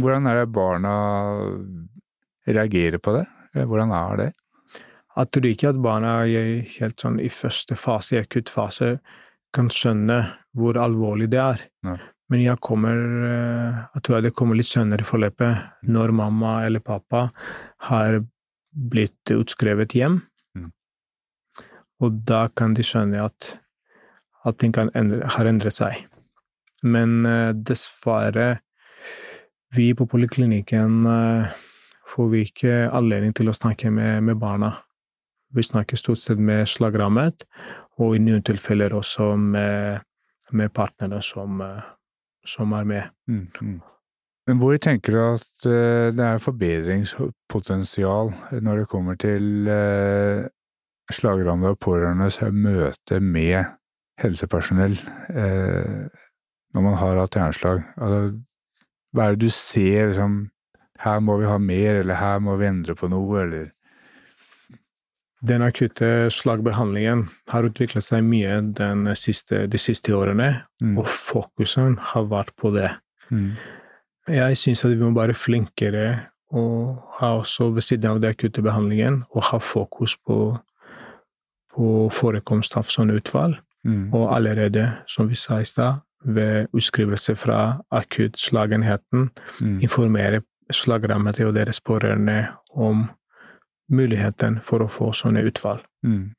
hvordan 0.00 0.28
er 0.28 0.42
det 0.42 0.52
barna 0.52 0.92
reagerer 2.48 3.00
på 3.02 3.16
det? 3.16 3.24
Hvordan 3.54 3.92
er 3.96 4.20
det? 4.22 4.28
Jeg 5.18 5.30
tror 5.34 5.48
ikke 5.48 5.70
at 5.72 5.80
barna 5.82 6.12
i 6.30 6.60
helt 6.76 7.00
sånn 7.02 7.18
i 7.18 7.30
første 7.32 7.74
fase, 7.76 8.14
i 8.14 8.20
akutt 8.22 8.52
fase, 8.52 8.98
kan 9.56 9.70
skjønne 9.72 10.20
hvor 10.54 10.78
alvorlig 10.78 11.30
det 11.32 11.40
er. 11.42 11.64
Nei. 11.88 11.98
Men 12.28 12.42
jeg 12.42 12.60
kommer 12.60 12.98
eh, 13.24 13.78
Jeg 13.94 14.04
tror 14.04 14.24
det 14.24 14.34
kommer 14.36 14.58
litt 14.58 14.68
senere 14.68 15.04
i 15.04 15.08
forløpet, 15.08 15.62
når 15.88 16.12
mamma 16.12 16.58
eller 16.66 16.84
pappa 16.84 17.28
har 17.88 18.20
blitt 18.92 19.32
utskrevet 19.32 19.96
hjem. 19.96 20.20
Mm. 20.56 20.68
Og 22.04 22.20
da 22.28 22.46
kan 22.54 22.76
de 22.76 22.84
skjønne 22.84 23.24
at, 23.24 23.54
at 24.44 24.58
ting 24.60 24.74
kan 24.76 24.92
endre, 24.98 25.24
har 25.24 25.48
endret 25.48 25.78
seg. 25.78 26.04
Men 26.84 27.24
uh, 27.26 27.50
dessverre, 27.56 28.60
vi 29.74 29.90
på 29.96 30.06
poliklinikken 30.06 31.00
uh, 31.08 31.64
får 32.08 32.28
vi 32.32 32.44
ikke 32.46 32.74
anledning 32.94 33.34
til 33.36 33.50
å 33.50 33.56
snakke 33.56 33.90
med, 33.90 34.22
med 34.28 34.38
barna. 34.40 34.76
Vi 35.54 35.64
snakker 35.64 35.96
stort 35.96 36.20
sett 36.20 36.40
med 36.40 36.68
slagrammet, 36.68 37.44
og 37.98 38.16
i 38.16 38.22
noen 38.22 38.44
tilfeller 38.44 38.94
også 38.96 39.32
med, 39.40 40.04
med 40.52 40.72
partnere 40.76 41.22
som, 41.24 41.60
eh, 41.64 41.86
som 42.48 42.72
er 42.72 42.84
med. 42.88 43.14
Mm. 43.28 43.46
Mm. 43.60 43.78
Men 44.48 44.60
hvor 44.62 44.76
tenker 44.80 45.12
du 45.12 45.20
at 45.20 45.66
eh, 45.68 46.08
det 46.16 46.24
er 46.24 46.40
forbedringspotensial 46.40 48.32
når 48.64 48.80
det 48.80 48.88
kommer 48.88 49.18
til 49.20 49.68
uh, 49.68 50.46
slagrammede 51.12 51.74
og 51.74 51.82
pårørendes 51.84 52.40
møte 52.52 53.20
med 53.20 53.74
helsepersonell 54.22 54.96
eh, 55.28 56.06
når 56.74 56.84
man 56.86 56.96
har 57.00 57.20
hatt 57.20 57.36
hjerneslag? 57.36 57.82
Altså, 57.96 58.38
hva 59.12 59.26
er 59.26 59.36
det 59.36 59.44
du 59.44 59.52
ser 59.52 60.08
liksom 60.12 60.46
Her 60.98 61.20
må 61.22 61.36
vi 61.38 61.46
ha 61.46 61.58
mer, 61.62 62.00
eller 62.00 62.18
her 62.18 62.40
må 62.42 62.56
vi 62.58 62.66
endre 62.66 62.94
på 62.98 63.06
noe, 63.06 63.42
eller 63.44 63.68
Den 65.46 65.62
akutte 65.62 66.28
slagbehandlingen 66.34 67.28
har 67.52 67.62
utviklet 67.68 68.02
seg 68.02 68.24
mye 68.26 68.56
den 68.74 69.04
siste, 69.14 69.66
de 69.70 69.78
siste 69.78 70.10
årene, 70.16 70.62
Mm. 70.82 70.98
og 70.98 71.06
fokusen 71.06 71.96
har 71.98 72.24
vært 72.24 72.50
på 72.56 72.72
det. 72.74 72.90
Mm. 73.30 73.52
Jeg 74.28 74.56
syns 74.56 74.84
at 74.84 74.90
vi 74.90 74.96
må 74.96 75.12
være 75.14 75.34
flinkere 75.34 76.26
og 76.52 76.98
ha 77.20 77.38
også 77.38 77.72
ved 77.74 77.82
siden 77.82 78.10
av 78.10 78.20
den 78.20 78.30
akutte 78.30 78.62
behandlingen, 78.62 79.24
og 79.34 79.42
ha 79.44 79.58
fokus 79.58 80.16
på, 80.26 80.58
på 81.74 82.08
forekomst 82.12 82.76
av 82.76 82.84
sånne 82.84 83.16
utfall. 83.20 83.58
Mm. 83.86 84.12
Og 84.14 84.34
allerede, 84.34 84.88
som 85.06 85.28
vi 85.28 85.34
sa 85.36 85.60
i 85.60 85.64
stad, 85.64 86.00
ved 86.24 86.66
utskrivelse 86.74 87.36
fra 87.36 87.80
akuttslagenheten, 87.92 89.30
Mm. 89.60 89.80
informere 89.82 90.42
slagrammede 90.72 91.46
og 91.46 91.54
deres 91.54 91.80
pårørende 91.80 92.48
om 92.74 93.08
muligheten 93.88 94.58
for 94.64 94.84
å 94.84 94.90
få 94.92 95.12
sånne 95.16 95.44
utfall. 95.48 95.80
Mm. 96.06 96.34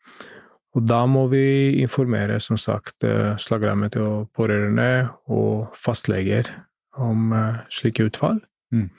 Og 0.77 0.85
da 0.85 1.01
må 1.09 1.25
vi 1.31 1.81
informere, 1.81 2.37
som 2.39 2.57
sagt, 2.57 2.99
slagrammet 3.01 3.41
slagrammede 3.41 4.03
og 4.05 4.27
pårørende 4.37 5.09
og 5.33 5.71
fastleger 5.73 6.51
om 6.99 7.33
eh, 7.33 7.63
slike 7.73 8.05
utfall. 8.05 8.37
Mm. 8.73 8.89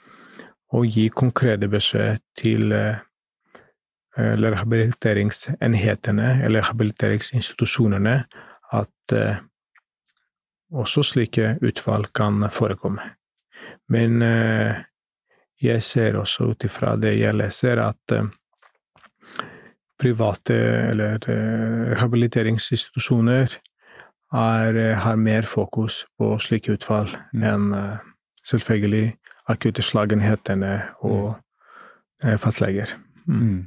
Og 0.74 0.86
gi 0.86 1.06
konkrete 1.14 1.68
beskjed 1.70 2.18
til 2.38 2.72
eh, 2.74 2.98
eller 4.18 4.50
rehabiliteringsenhetene 4.56 6.42
eller 6.44 6.60
rehabiliteringsinstitusjonene 6.64 8.16
at 8.74 9.14
eh, 9.14 9.38
også 10.70 11.02
slike 11.06 11.56
utfall 11.66 12.06
kan 12.14 12.42
forekomme. 12.50 13.02
Men 13.90 14.22
eh, 14.22 14.82
jeg 15.60 15.82
ser 15.82 16.18
også 16.20 16.50
ut 16.52 16.64
ifra 16.64 16.96
det 16.96 17.16
jeg 17.18 17.36
leser, 17.36 17.82
at 17.82 18.14
eh, 18.14 18.28
private 20.00 20.56
eller 20.90 21.18
habiliteringsinstitusjoner 22.00 22.00
rehabiliteringsinstitusjoner 22.00 23.58
er, 24.32 24.76
eh, 24.76 24.96
har 24.96 25.16
mer 25.16 25.42
fokus 25.42 26.06
på 26.18 26.38
slike 26.38 26.72
utfall 26.72 27.08
Mm. 27.34 27.42
enn 27.42 27.74
eh, 27.74 27.98
selvfølgelig 28.44 29.16
akutte 29.48 29.82
slagenhetene 29.82 30.82
og 31.02 31.36
mm. 32.22 32.38
fastleger. 32.38 32.86
Mm. 33.26 33.66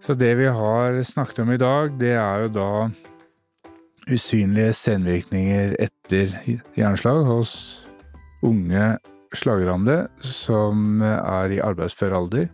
Så 0.00 0.14
det 0.14 0.36
vi 0.38 0.44
har 0.44 1.02
snakket 1.02 1.38
om 1.38 1.50
i 1.50 1.56
dag, 1.56 1.90
det 1.98 2.12
er 2.12 2.38
jo 2.38 2.48
da 2.48 2.90
usynlige 4.12 4.72
senvirkninger 4.72 5.74
etter 5.80 6.30
hjerneslag 6.76 7.24
hos 7.26 7.82
unge 8.42 8.98
slagrammede 9.34 10.08
som 10.22 11.02
er 11.02 11.50
i 11.50 11.58
arbeidsfør 11.58 12.14
alder. 12.14 12.46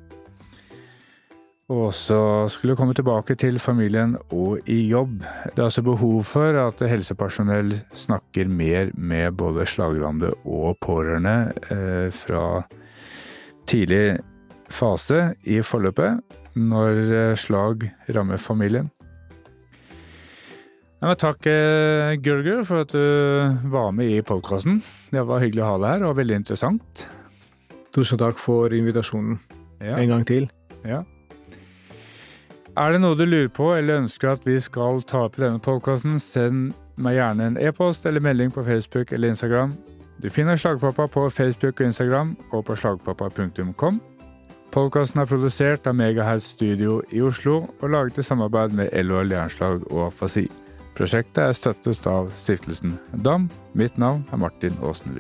Og 1.73 1.87
også 1.89 2.17
skulle 2.53 2.75
komme 2.77 2.93
tilbake 2.93 3.33
til 3.41 3.57
familien 3.63 4.17
og 4.35 4.67
i 4.69 4.83
jobb. 4.91 5.23
Det 5.55 5.59
er 5.63 5.69
altså 5.71 5.85
behov 5.87 6.19
for 6.29 6.59
at 6.67 6.83
helsepersonell 6.85 7.71
snakker 7.97 8.51
mer 8.51 8.91
med 8.99 9.39
både 9.41 9.65
slagrammede 9.71 10.35
og 10.45 10.77
pårørende 10.85 11.53
eh, 11.73 12.09
fra 12.13 12.43
tidlig 13.71 14.19
fase 14.73 15.31
i 15.49 15.63
forløpet 15.65 16.21
når 16.59 17.01
eh, 17.23 17.37
slag 17.41 17.87
rammer 18.13 18.43
familien. 18.43 18.91
Ja, 21.03 21.17
takk, 21.19 21.41
Gørger, 22.23 22.61
for 22.69 22.85
at 22.85 22.93
du 22.95 23.71
var 23.73 23.89
med 23.97 24.13
i 24.13 24.21
podkasten. 24.23 24.77
Det 25.11 25.25
var 25.27 25.41
hyggelig 25.43 25.65
å 25.65 25.71
ha 25.73 25.81
deg 25.83 25.97
her, 25.97 26.05
og 26.07 26.15
veldig 26.21 26.37
interessant. 26.39 27.07
Tusen 27.97 28.21
takk 28.21 28.39
for 28.39 28.71
invitasjonen 28.77 29.41
Ja, 29.83 29.97
en 29.99 30.13
gang 30.13 30.23
til. 30.29 30.47
ja. 30.87 31.01
Er 32.73 32.95
det 32.95 33.03
noe 33.03 33.17
du 33.19 33.27
lurer 33.27 33.51
på 33.53 33.67
eller 33.77 34.01
ønsker 34.01 34.31
at 34.33 34.47
vi 34.49 34.55
skal 34.65 35.03
ta 35.05 35.27
opp 35.27 35.37
i 35.37 35.43
denne 35.45 35.61
podkasten, 35.61 36.17
send 36.17 36.71
meg 36.97 37.19
gjerne 37.19 37.51
en 37.51 37.59
e-post 37.61 38.07
eller 38.09 38.25
melding 38.25 38.53
på 38.55 38.65
Facebook 38.65 39.13
eller 39.13 39.35
Instagram. 39.35 39.75
Du 40.23 40.31
finner 40.31 40.57
Slagpappa 40.57 41.07
på 41.13 41.27
Facebook 41.31 41.81
og 41.81 41.87
Instagram 41.87 42.33
og 42.53 42.65
på 42.65 42.77
slagpappa.com. 42.77 44.01
Podkasten 44.73 45.21
er 45.21 45.29
produsert 45.29 45.87
av 45.87 45.99
Megahertz 45.99 46.55
Studio 46.55 47.03
i 47.13 47.21
Oslo 47.21 47.67
og 47.67 47.93
laget 47.93 48.23
i 48.23 48.25
samarbeid 48.25 48.73
med 48.79 48.89
LO 49.05 49.21
Jernslag 49.21 49.85
og 49.91 50.07
Afasi. 50.07 50.47
Prosjektet 50.97 51.45
er 51.45 51.57
støttet 51.57 52.09
av 52.09 52.33
stiftelsen 52.37 52.97
DAM. 53.25 53.51
Mitt 53.77 54.01
navn 54.01 54.25
er 54.33 54.41
Martin 54.41 54.81
Aasen. 54.81 55.19